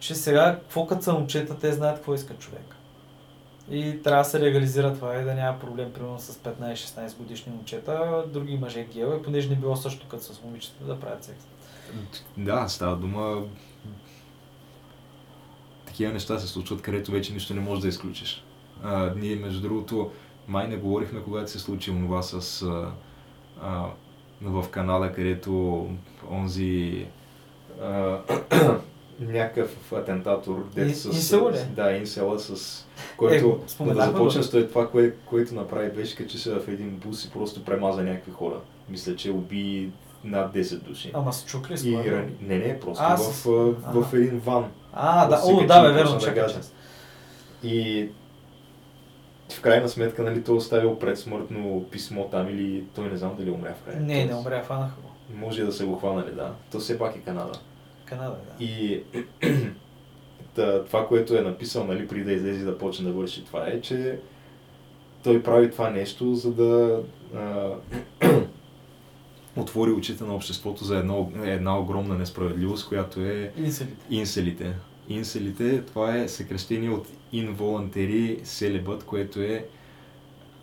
[0.00, 2.74] че сега, какво като са момчета, те знаят какво иска човек.
[3.70, 8.24] И трябва да се реализира това и да няма проблем, примерно с 15-16 годишни момчета,
[8.32, 11.46] други мъже геове, понеже не било също като с момичета да правят секс.
[12.36, 13.42] Да, става дума.
[15.86, 18.44] Такива неща се случват, където вече нищо не можеш да изключиш.
[18.82, 20.10] А, ние, между другото,
[20.48, 22.92] май не говорихме, когато се случи това с а,
[23.62, 23.86] а,
[24.42, 25.86] в Канада, където
[26.30, 27.06] онзи
[27.82, 28.18] А,
[29.20, 31.04] някакъв атентатор, дето с...
[31.04, 31.58] инсел ли?
[31.76, 32.84] Да, инсела с...
[33.16, 33.40] Който, Е,
[33.94, 34.30] да го.
[34.30, 38.32] с това, кое, което направи, беше качи се в един бус и просто премаза някакви
[38.32, 38.60] хора.
[38.88, 39.90] Мисля, че уби
[40.24, 41.10] над 10 души.
[41.14, 42.32] Ама с чук ли И рани...
[42.40, 44.64] Не, не, просто А, в, с- в, в, един ван.
[44.92, 46.46] А, да, се о, да, бе, верно, да чакай.
[46.46, 46.72] час.
[47.62, 48.08] И
[49.52, 53.50] в крайна сметка, нали, той е оставил предсмъртно писмо там или той не знам дали
[53.50, 54.06] умря в крайна.
[54.06, 55.08] Не, не умря, фанаха го.
[55.36, 56.52] Може да са го хванали, да.
[56.72, 57.52] То все пак е Канада.
[58.08, 58.64] Канада, да.
[58.64, 59.02] И
[60.54, 63.80] та, това, което е написал, нали, преди да излезе да почне да върши това е,
[63.80, 64.18] че
[65.24, 67.02] той прави това нещо, за да
[67.34, 67.70] а,
[69.56, 73.96] отвори очите на обществото за едно, една огромна несправедливост, която е Инселите.
[74.10, 74.74] инселите.
[75.08, 79.66] Инселите, това е съкрещение от involuntary celibate, което е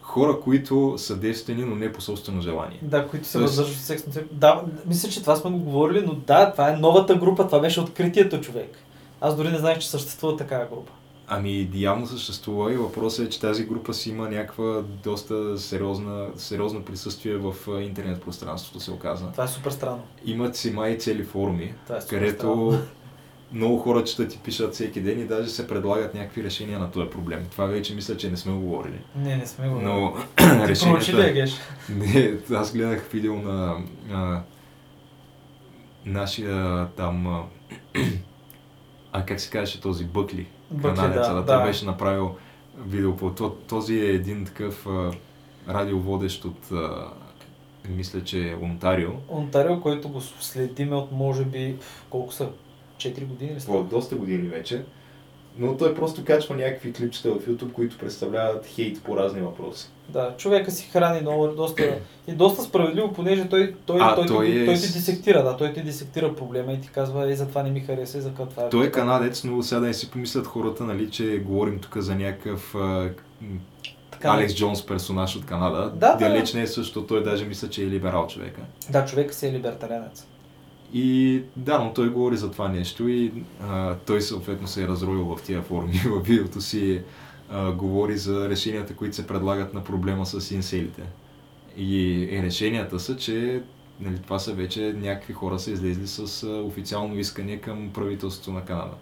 [0.05, 2.79] хора, които са девствени, но не по собствено желание.
[2.81, 4.03] Да, които се въздържат от секс.
[4.31, 7.81] Да, мисля, че това сме го говорили, но да, това е новата група, това беше
[7.81, 8.77] откритието човек.
[9.21, 10.91] Аз дори не знаех, че съществува такава група.
[11.27, 16.81] Ами, явно съществува и въпросът е, че тази група си има някаква доста сериозна, сериозно
[16.81, 19.31] присъствие в интернет пространството, се оказа.
[19.31, 20.03] Това е супер странно.
[20.25, 22.81] Имат си май цели форуми, е където странно.
[23.53, 27.09] Много хора четат и пишат всеки ден и даже се предлагат някакви решения на този
[27.09, 27.47] проблем.
[27.51, 28.99] Това вече мисля, че не сме го говорили.
[29.15, 29.75] Не, не сме го.
[29.75, 30.13] Но
[30.73, 31.33] Ти прочи ли.
[31.33, 31.55] Геш?
[31.89, 33.75] Не, аз гледах видео на
[34.11, 34.41] а,
[36.05, 37.47] нашия там...
[39.11, 40.47] А, как се казваше този Бъкли?
[40.71, 41.63] Бъкли, канадеца, да, Той да.
[41.63, 42.35] беше направил
[42.77, 45.11] видео по то, Този е един такъв а,
[45.69, 46.71] радиоводещ от...
[46.71, 47.07] А,
[47.89, 49.11] мисля, че е Онтарио.
[49.29, 51.75] Онтарио, който го следиме от може би,
[52.09, 52.49] колко са?
[52.97, 54.83] 4 години по доста години вече.
[55.57, 59.89] Но той просто качва някакви клипчета в YouTube, които представляват хейт по разни въпроси.
[60.09, 64.47] Да, човека си храни много, доста, и доста справедливо, понеже той, той, А, той, той
[64.47, 67.63] е той ти дисектира, да, той ти дисектира проблема и ти казва, е, за това
[67.63, 68.69] не ми хареса, и за това е.
[68.69, 68.99] Той е така».
[68.99, 72.75] канадец, но сега да не си помислят хората, нали, че говорим тук за някакъв
[74.11, 75.91] Така, Алекс Джонс персонаж от Канада.
[75.95, 76.29] Да, да.
[76.29, 78.61] Далеч не е също, той даже мисля, че е либерал човека.
[78.89, 80.27] Да, човека си е либертарианец.
[80.93, 83.31] И да, но той говори за това нещо и
[83.61, 85.93] а, той съответно се е разроил в тия форми.
[86.05, 87.01] В видеото си
[87.49, 91.01] а, говори за решенията, които се предлагат на проблема с инселите.
[91.77, 93.61] И, решенията са, че
[93.99, 98.93] нали, това са вече някакви хора са излезли с официално искане към правителството на Канада.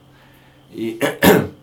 [0.76, 1.00] И,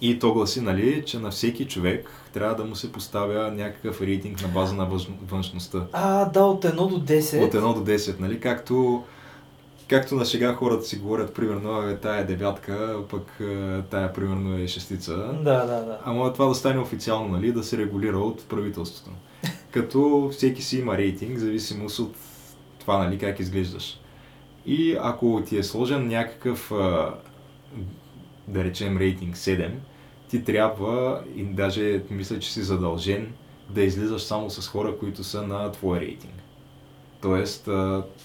[0.00, 4.42] и то гласи, нали, че на всеки човек трябва да му се поставя някакъв рейтинг
[4.42, 4.88] на база на
[5.28, 5.86] външността.
[5.92, 7.44] А, да, от 1 до 10.
[7.44, 8.40] От 1 до 10, нали?
[8.40, 9.04] Както,
[9.88, 14.58] както на шега хората си говорят, примерно, е, тая е девятка, пък е, тая, примерно,
[14.58, 15.16] е шестица.
[15.16, 15.98] Да, да, да.
[16.04, 17.52] Ама това да стане официално, нали?
[17.52, 19.10] Да се регулира от правителството.
[19.70, 22.14] Като всеки си има рейтинг, зависимост от
[22.78, 24.00] това, нали, как изглеждаш.
[24.66, 26.72] И ако ти е сложен някакъв,
[28.48, 29.70] да речем, рейтинг 7,
[30.30, 33.32] ти трябва, и даже мисля, че си задължен
[33.68, 36.34] да излизаш само с хора, които са на твой рейтинг.
[37.22, 37.68] Тоест,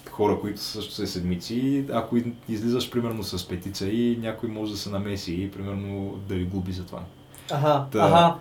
[0.09, 2.17] хора, които също са седмици, ако
[2.49, 6.71] излизаш примерно с петица и някой може да се намеси и примерно да ви глуби
[6.71, 7.03] за това.
[7.51, 7.99] Ага, Да.
[7.99, 8.35] ага.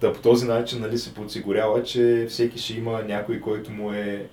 [0.00, 4.26] Та по този начин нали, се подсигурява, че всеки ще има някой, който му е...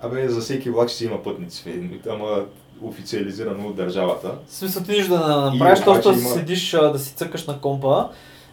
[0.00, 2.44] Абе, за всеки влак ще си има пътници ама
[2.82, 4.34] официализирано от държавата.
[4.46, 8.08] В смисъл, ти да направиш И точно да има- седиш, да си цъкаш на компа,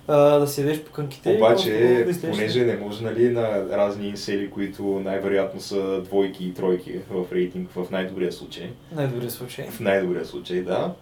[0.07, 1.31] да си ядеш по кънките.
[1.31, 6.45] и Обаче, просто да понеже не може нали, на разни инсели, които най-вероятно са двойки
[6.45, 9.67] и тройки в рейтинг в най-добрия случай, Най-добрият случай.
[9.67, 10.93] в най-добрия случай, да,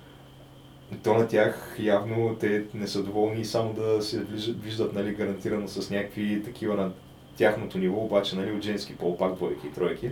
[1.03, 4.19] то на тях явно те не са доволни само да се
[4.63, 6.91] виждат нали, гарантирано с някакви такива на
[7.38, 10.09] тяхното ниво, обаче нали, от женски пол, пак двойки и тройки.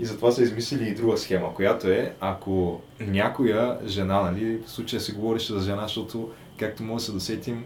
[0.00, 5.00] И затова са измислили и друга схема, която е, ако някоя жена, нали, в случая
[5.00, 7.64] се говореше за жена, защото, както може да се досетим,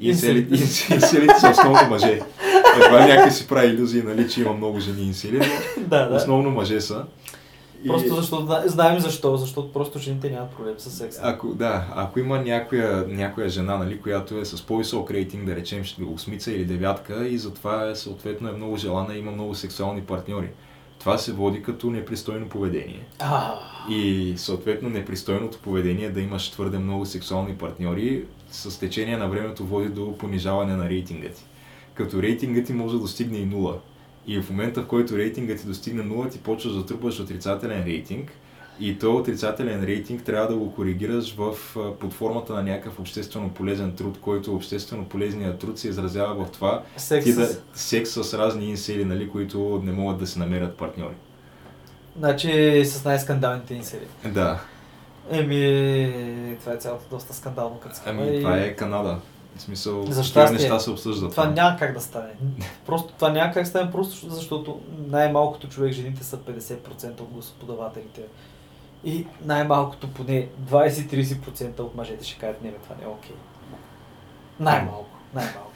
[0.00, 0.54] инселите,
[0.94, 2.20] инселите са основно мъже.
[2.84, 5.38] Едва някой си прави иллюзии, нали, че има много жени инсели,
[5.76, 6.16] но да, да.
[6.16, 7.04] основно мъже са.
[7.84, 11.20] И- Просто защото зна- знаем защо, защото просто жените нямат проблем с секса.
[11.24, 15.84] Ако, да, ако има някоя, някоя жена, нали, която е с по-висок рейтинг, да речем
[15.84, 20.00] ще осмица или девятка и затова е, съответно е много желана и има много сексуални
[20.00, 20.48] партньори.
[20.98, 23.06] Това се води като непристойно поведение.
[23.90, 29.88] И съответно непристойното поведение да имаш твърде много сексуални партньори с течение на времето води
[29.88, 31.44] до понижаване на рейтинга ти.
[31.94, 33.78] Като рейтингът ти може да достигне и нула.
[34.26, 38.32] И в момента, в който рейтингът ти достигне нула, ти почваш да трупаш отрицателен рейтинг.
[38.80, 41.54] И този отрицателен рейтинг трябва да го коригираш в,
[42.00, 46.82] под формата на някакъв обществено полезен труд, който обществено полезният труд се изразява в това
[46.96, 47.24] секс.
[47.24, 51.14] ти да, секс с разни инсели, нали, които не могат да се намерят партньори.
[52.18, 54.06] Значи с най-скандалните инсери.
[54.24, 54.60] Да.
[55.30, 58.22] Еми, това е цялото доста скандално като схема.
[58.22, 59.18] Ами, и това е Канада.
[59.56, 60.58] В смисъл, За щастие.
[60.58, 61.30] неща се обсъждат.
[61.30, 62.30] Това няма как да стане.
[62.86, 68.20] Просто това няма как да стане, просто защото най-малкото човек, жените са 50% от гласоподавателите.
[69.04, 73.36] И най-малкото поне 20-30% от мъжете ще кажат, не, бе, това не е окей.
[74.60, 75.68] Най-малко, най-малко.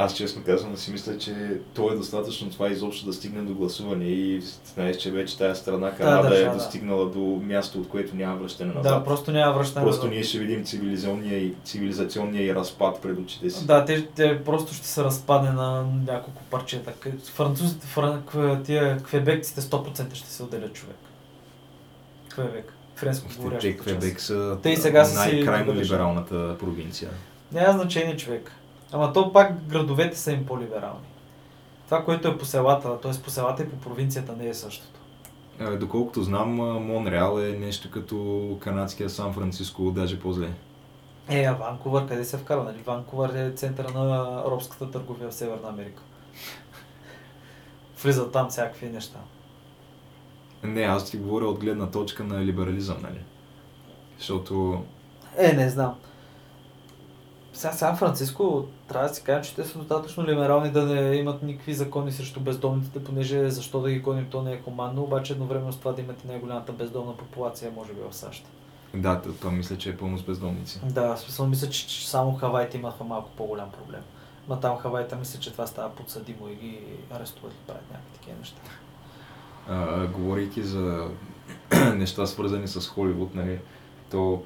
[0.00, 1.34] Аз честно казвам си мисля, че
[1.74, 4.42] то е достатъчно това изобщо да стигне до гласуване и
[4.74, 6.54] знаеш, че вече тази страна Канада е да.
[6.54, 8.82] достигнала до място, от което няма връщане назад.
[8.82, 9.86] Да, просто няма връщане.
[9.86, 10.14] Просто назад.
[10.14, 13.66] ние ще видим цивилизационния и, цивилизационния и разпад пред очите си.
[13.66, 16.92] Да, те, те просто ще се разпадне на няколко парчета.
[17.24, 18.22] Французите, фран,
[18.64, 20.96] тия квебекците 100% ще се отделят човек.
[22.38, 22.72] Квебек.
[22.94, 23.28] Френско
[23.60, 27.10] Те Квебек са Те и сега са най-крайно либералната провинция.
[27.52, 28.52] Няма значение човек.
[28.92, 31.06] Ама то пак градовете са им по-либерални.
[31.84, 33.12] Това, което е по селата, т.е.
[33.22, 35.00] по селата и по провинцията не е същото.
[35.60, 36.50] Е, Доколкото знам,
[36.86, 40.48] Монреал е нещо като канадския Сан Франциско, даже по-зле.
[41.28, 42.64] Е, а Ванкувър къде се вкара?
[42.64, 42.78] Нали?
[42.86, 46.02] Ванкувър е центъра на робската търговия в Северна Америка.
[48.02, 49.18] Влизат там всякакви неща.
[50.62, 53.20] Не, аз ти говоря от гледна точка на либерализъм, нали?
[54.18, 54.84] Защото
[55.36, 55.94] Е, не знам.
[57.52, 61.42] Сега Сан Франциско, трябва да си кажем, че те са достатъчно либерални да не имат
[61.42, 65.72] никакви закони срещу бездомниците, понеже защо да ги гоним, то не е хуманно, обаче едновременно
[65.72, 68.46] с това да имате най-голямата бездомна популация, може би в САЩ.
[68.94, 70.80] да, то, то мисля, че е пълно с бездомници.
[70.84, 74.00] Да, в смисъл мисля, че, че само Хавайите имаха малко по-голям проблем.
[74.48, 76.80] Ма там Хавайта мисля, че това става подсъдимо и ги
[77.10, 78.60] арестуват и правят някакви такива неща.
[79.68, 81.06] А, говорейки за
[81.94, 83.58] неща свързани с Холивуд, нали,
[84.10, 84.42] то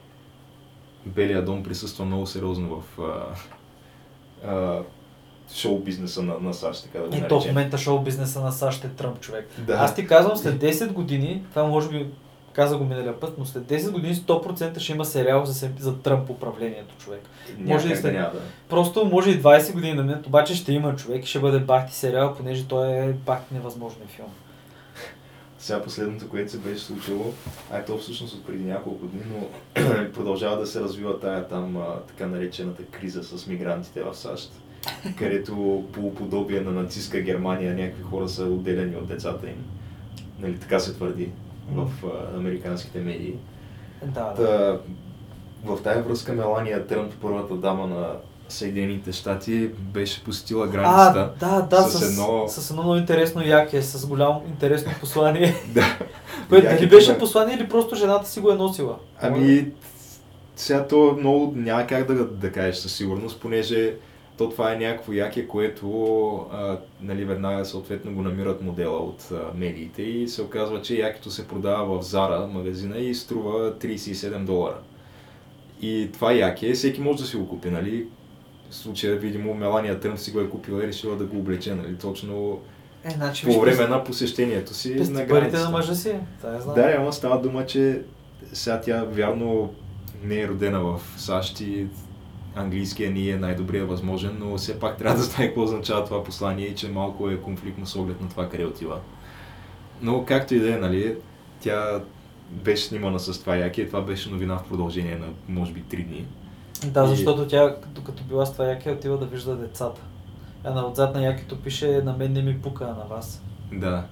[1.07, 3.25] Белия дом присъства много сериозно в а,
[4.49, 4.83] А,
[5.55, 7.51] шоу бизнеса на, на САЩ, така да го И то в наречем.
[7.51, 9.49] момента шоу бизнеса на САЩ е Тръмп човек.
[9.59, 9.73] Да.
[9.73, 12.07] Аз ти казвам, след 10 години, това може би
[12.53, 16.31] каза го миналия път, но след 10 години 100% ще има сериал за, за Тръмп
[16.31, 17.21] управлението човек.
[17.51, 18.41] Няма може и след- да няма да.
[18.69, 21.95] Просто може и 20 години да минат, обаче ще има човек и ще бъде бахти
[21.95, 24.29] сериал, понеже той е бахти невъзможен филм.
[25.63, 27.33] Сега последното, което се беше случило,
[27.71, 29.47] а е то всъщност от преди няколко дни, но
[30.15, 31.77] продължава да се развива тая там
[32.09, 34.53] така наречената криза с мигрантите в САЩ,
[35.19, 39.65] където по подобие на нацистска Германия някакви хора са отделени от децата им.
[40.41, 41.31] Нали, така се твърди
[41.73, 41.91] в
[42.37, 43.35] американските медии.
[44.05, 44.35] Да, да.
[44.35, 44.79] Та,
[45.65, 48.17] в тая връзка Мелания Тръмп, първата дама на
[48.53, 51.33] Съединените щати беше посетила А, границата.
[51.41, 55.55] да, да, с с, едно- с едно много интересно яке, с голямо интересно послание.
[55.75, 55.99] Да.
[56.49, 58.97] Което дали беше бе- послание или просто жената си го е носила?
[59.21, 59.67] Ами,
[60.57, 63.95] сега то много няма как да, да кажеш със сигурност, понеже
[64.39, 65.87] то това е някакво яке, което
[66.53, 71.31] а, нали, веднага съответно го намират модела от а, медиите и се оказва, че якето
[71.31, 74.79] се продава в Зара магазина и струва 37 долара.
[75.83, 78.07] И това яке, всеки може да си го купи, нали?
[78.73, 81.97] В случая, видимо, Мелания Тръмп си го е купила и решила да го облече, нали?
[81.97, 82.61] Точно
[83.05, 85.65] Е, значи, по време на посещението си Пести на границата.
[85.65, 86.15] на мъжа си.
[86.41, 86.75] Това я знам.
[86.75, 88.03] Да, ама става дума, че
[88.53, 89.75] сега тя вярно
[90.25, 91.87] не е родена в САЩ и
[92.55, 96.67] английския ни е най-добрия възможен, но все пак трябва да знае какво означава това послание
[96.67, 99.01] и че малко е конфликтно с оглед на това къде отива.
[100.03, 101.17] Но както и да е, нали,
[101.61, 102.01] тя
[102.51, 106.07] беше снимана с това яки и това беше новина в продължение на може би 3
[106.07, 106.27] дни.
[106.85, 110.01] Да, защото тя, докато била с това яке, отива да вижда децата.
[110.65, 113.43] А на отзад на якето пише, на мен не ми пука, а на вас.
[113.73, 114.05] Да.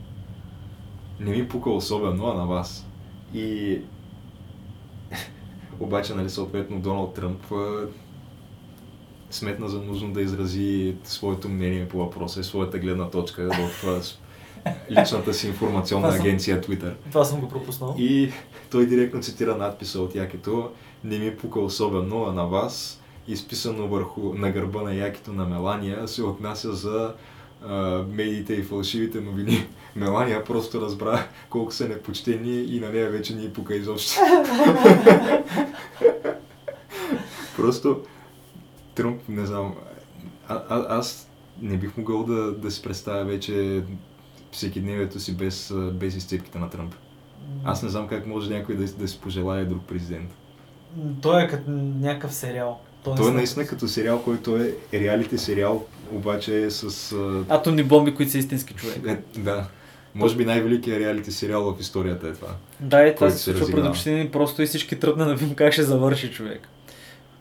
[1.21, 2.87] Не ми пука особено, а на вас.
[3.35, 3.79] И
[5.81, 7.53] обаче, нали, съответно, Доналд Тръмп
[9.31, 13.93] сметна за нужно да изрази своето мнение по въпроса и своята гледна точка в
[14.91, 16.95] личната си информационна агенция Twitter.
[17.11, 17.95] Това съм го пропуснал.
[17.99, 18.33] И
[18.71, 20.71] той директно цитира надписа от якето
[21.05, 26.09] Не ми пука особено, а на вас, изписано върху на гърба на якето на Мелания,
[26.09, 27.15] се отнася за
[27.67, 29.67] а, медиите и фалшивите новини.
[29.97, 34.21] Мелания просто разбра колко са непочтени и на нея вече ни пука изобщо.
[37.57, 38.01] просто
[38.95, 39.75] Тръмп, не знам,
[40.49, 41.29] а, а, аз
[41.63, 43.83] не бих могъл да, да си представя вече
[44.53, 46.95] всекидневието си без, без изцепките на Тръмп.
[47.65, 50.31] Аз не знам как може някой да, да си пожелая друг президент.
[51.23, 51.71] Той е като
[52.01, 52.81] някакъв сериал.
[53.05, 57.13] Той е наистина като сериал, който е реалити сериал, обаче е с...
[57.13, 58.99] а, Атомни бомби, които са истински човек.
[59.07, 59.67] Е, да.
[60.15, 62.49] Може би най-великият реалити сериал в историята е това.
[62.81, 63.91] Да, и това се се случва пред разиграва.
[63.91, 66.69] очите ни просто и всички тръпна да видим как ще завърши човек.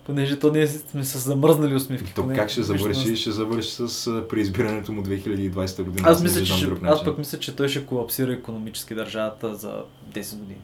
[0.06, 2.14] Понеже то ние сме с замръзнали усмивки.
[2.16, 3.16] То как ще завърши?
[3.16, 6.10] Ще завърши с преизбирането му 2020 година.
[6.10, 9.84] Аз мисля, че аз пък мисля, че той ще колапсира економически държавата за
[10.14, 10.60] 10 години.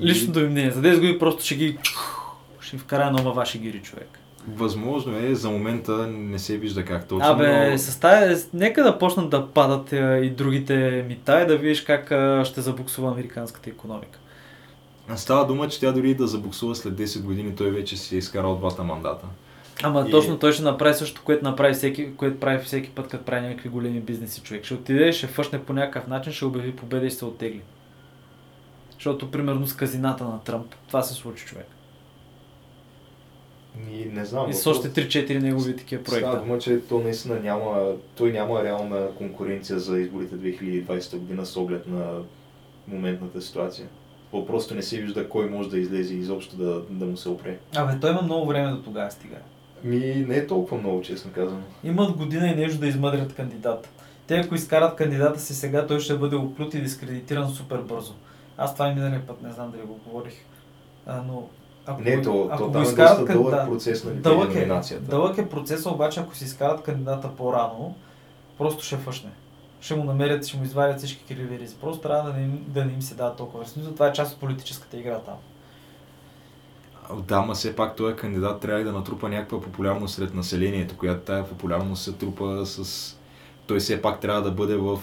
[0.00, 0.70] Личното ми мнение.
[0.70, 1.78] За 10 години просто ще ги...
[2.60, 4.18] Ще вкара нова ваши гири човек.
[4.48, 7.30] Възможно е, за момента не се вижда как точно.
[7.30, 7.78] Абе, но...
[7.78, 12.10] с тая, нека да почнат да падат е, и другите мита и да видиш как
[12.10, 14.18] е, ще забуксува американската економика.
[15.16, 18.56] Става дума, че тя дори да забуксува след 10 години, той вече си е изкарал
[18.56, 19.26] двата мандата.
[19.82, 23.24] Ама И- точно той ще направи също, което направи всеки, което прави всеки път, като
[23.24, 24.64] прави някакви големи бизнеси човек.
[24.64, 27.60] Ще отиде, ще фъшне по някакъв начин, ще обяви победа и ще се оттегли.
[29.06, 31.66] Защото, примерно, с казината на Тръмп, това се случи човек.
[33.90, 34.50] И не знам.
[34.50, 36.40] И с още 3-4 негови такива Става проекта.
[36.40, 41.86] дума, че то наистина няма, той няма реална конкуренция за изборите 2020 година с оглед
[41.86, 42.04] на
[42.88, 43.86] моментната ситуация.
[44.30, 47.28] То просто не се вижда кой може да излезе и изобщо да, да му се
[47.28, 47.58] опре.
[47.76, 49.36] Абе, той има много време до тогава стига.
[49.84, 51.62] Ми не е толкова много, честно казано.
[51.84, 53.88] Имат година и нещо да измъдрят кандидата.
[54.26, 58.14] Те ако изкарат кандидата си сега, той ще бъде оплют и дискредитиран супер бързо.
[58.58, 60.34] Аз това и миналия път не знам дали го говорих.
[61.06, 61.48] А, но
[61.86, 64.10] ако, Не, то, ако то го там е изкарат доста кан- дълъг да, процес на
[64.12, 65.04] дълъг е, номинацията.
[65.04, 67.94] дълъг е процесът, обаче ако си изкарат кандидата по-рано,
[68.58, 69.30] просто ще фъшне.
[69.80, 71.68] Ще му намерят, ще му извадят всички кривери.
[71.80, 73.66] Просто трябва да не, им- да не им се дава толкова.
[73.66, 75.34] Смисъл, това е част от политическата игра там.
[77.22, 81.20] Да, ма все пак този кандидат трябва и да натрупа някаква популярност сред населението, която
[81.20, 83.12] тая популярност се трупа с...
[83.66, 84.98] Той все пак трябва да бъде в...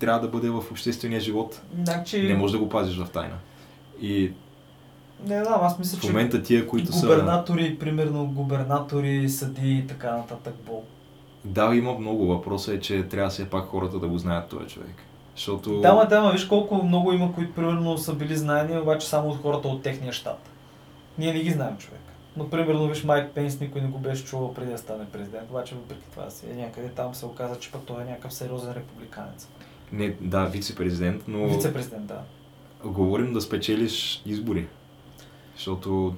[0.00, 1.60] Трябва да бъде в обществения живот.
[1.84, 3.36] Значи, Не можеш да го пазиш в тайна.
[4.00, 4.32] И
[5.26, 7.06] не знам, аз мисля, в че момента тия, които са...
[7.06, 10.84] губернатори, примерно губернатори, съди и така нататък, бол.
[11.44, 12.26] Да, има много.
[12.26, 14.94] Въпросът е, че трябва все пак хората да го знаят този човек.
[15.36, 15.80] Защото...
[15.80, 19.28] Да, ма, да, ма, виж колко много има, които примерно са били знаени, обаче само
[19.28, 20.50] от хората от техния щат.
[21.18, 22.00] Ние не ги знаем човек.
[22.36, 25.74] Но примерно виж Майк Пенс, никой не го беше чувал преди да стане президент, обаче
[25.74, 29.48] въпреки това си е някъде там се оказа, че пък той е някакъв сериозен републиканец.
[29.92, 31.48] Не, да, вице-президент, но...
[31.48, 32.20] Вице-президент, да.
[32.84, 34.66] Говорим да спечелиш избори.
[35.56, 36.14] Защото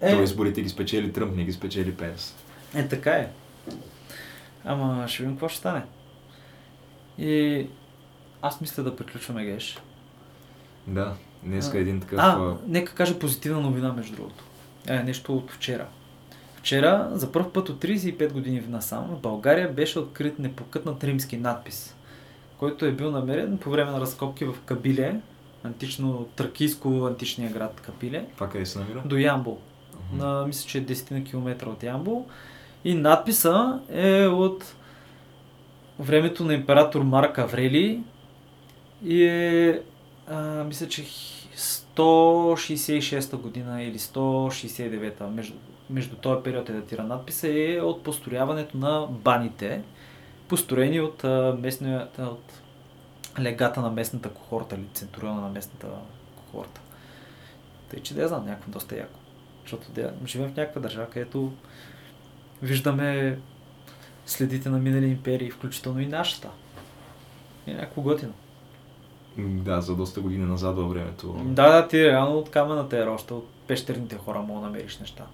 [0.00, 2.34] Е, той изборите ги спечели Тръмп, не ги спечели Пенс.
[2.74, 3.30] е, така е.
[4.64, 5.82] Ама ще видим какво ще стане.
[7.18, 7.66] И
[8.42, 9.78] аз мисля да приключваме геш.
[10.86, 12.18] Да, днеска А, е един такъв...
[12.18, 14.44] А, а, нека кажа позитивна новина, между другото.
[14.86, 15.86] Е, нещо от вчера.
[16.56, 21.95] Вчера, за първ път от 35 години насам, в България беше открит непокътнат римски надпис,
[22.58, 25.20] който е бил намерен по време на разкопки в Кабиле,
[25.64, 29.02] антично, тракийско античния град Капиле, Това къде се намира?
[29.04, 29.58] до Ямбол.
[30.06, 30.18] Мгм.
[30.18, 32.26] На, мисля, че е 10 на километра от Ямбол.
[32.84, 34.74] И надписа е от
[35.98, 38.00] времето на император Марк Аврели
[39.04, 39.80] и е,
[40.28, 41.32] а, мисля, че хи-
[41.96, 45.54] 166 година или 169 между,
[45.90, 49.82] между този период е датира надписа е от построяването на баните,
[50.48, 52.60] построени от, а, местния, от
[53.40, 55.86] легата на местната кохорта или центуриона на местната
[56.36, 56.80] кохорта.
[57.90, 59.18] Тъй, че да я знам, някакво доста яко.
[59.62, 61.52] Защото да, живеем в някаква държава, където
[62.62, 63.38] виждаме
[64.26, 66.48] следите на минали империи, включително и нашата.
[67.66, 68.32] И някакво готино.
[69.38, 71.32] Да, за доста години назад във времето.
[71.44, 75.24] Да, да, ти реално от камената е роща, от пещерните хора мога да намериш неща.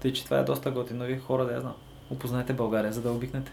[0.00, 1.04] Тъй, че това е доста готино.
[1.04, 1.74] Вие хора да я знам.
[2.10, 3.52] Опознайте България, за да обикнете.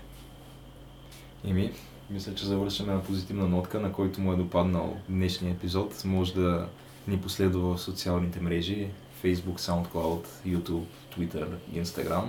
[1.46, 1.72] Еми,
[2.10, 6.06] мисля, че завършваме на позитивна нотка, на който му е допаднал днешния епизод.
[6.06, 6.68] Може да
[7.08, 8.88] ни последва в социалните мрежи
[9.24, 10.84] Facebook, SoundCloud, YouTube,
[11.18, 12.24] Twitter, Instagram.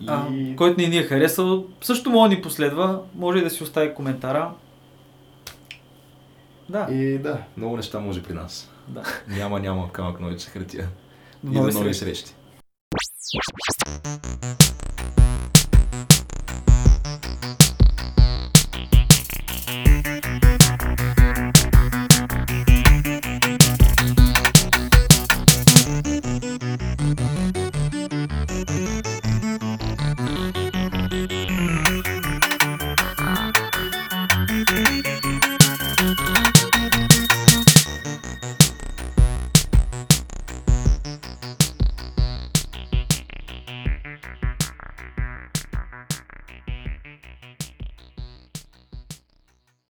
[0.00, 0.06] И...
[0.08, 3.02] А, който не ни е харесал, също може да ни последва.
[3.14, 4.54] Може и да си остави коментара.
[6.68, 8.70] Да, и да, много неща може при нас.
[8.88, 9.02] да.
[9.28, 10.88] Няма, няма камък ножица хартия.
[11.44, 12.20] До и до нови нови срещи.
[12.20, 12.34] срещи.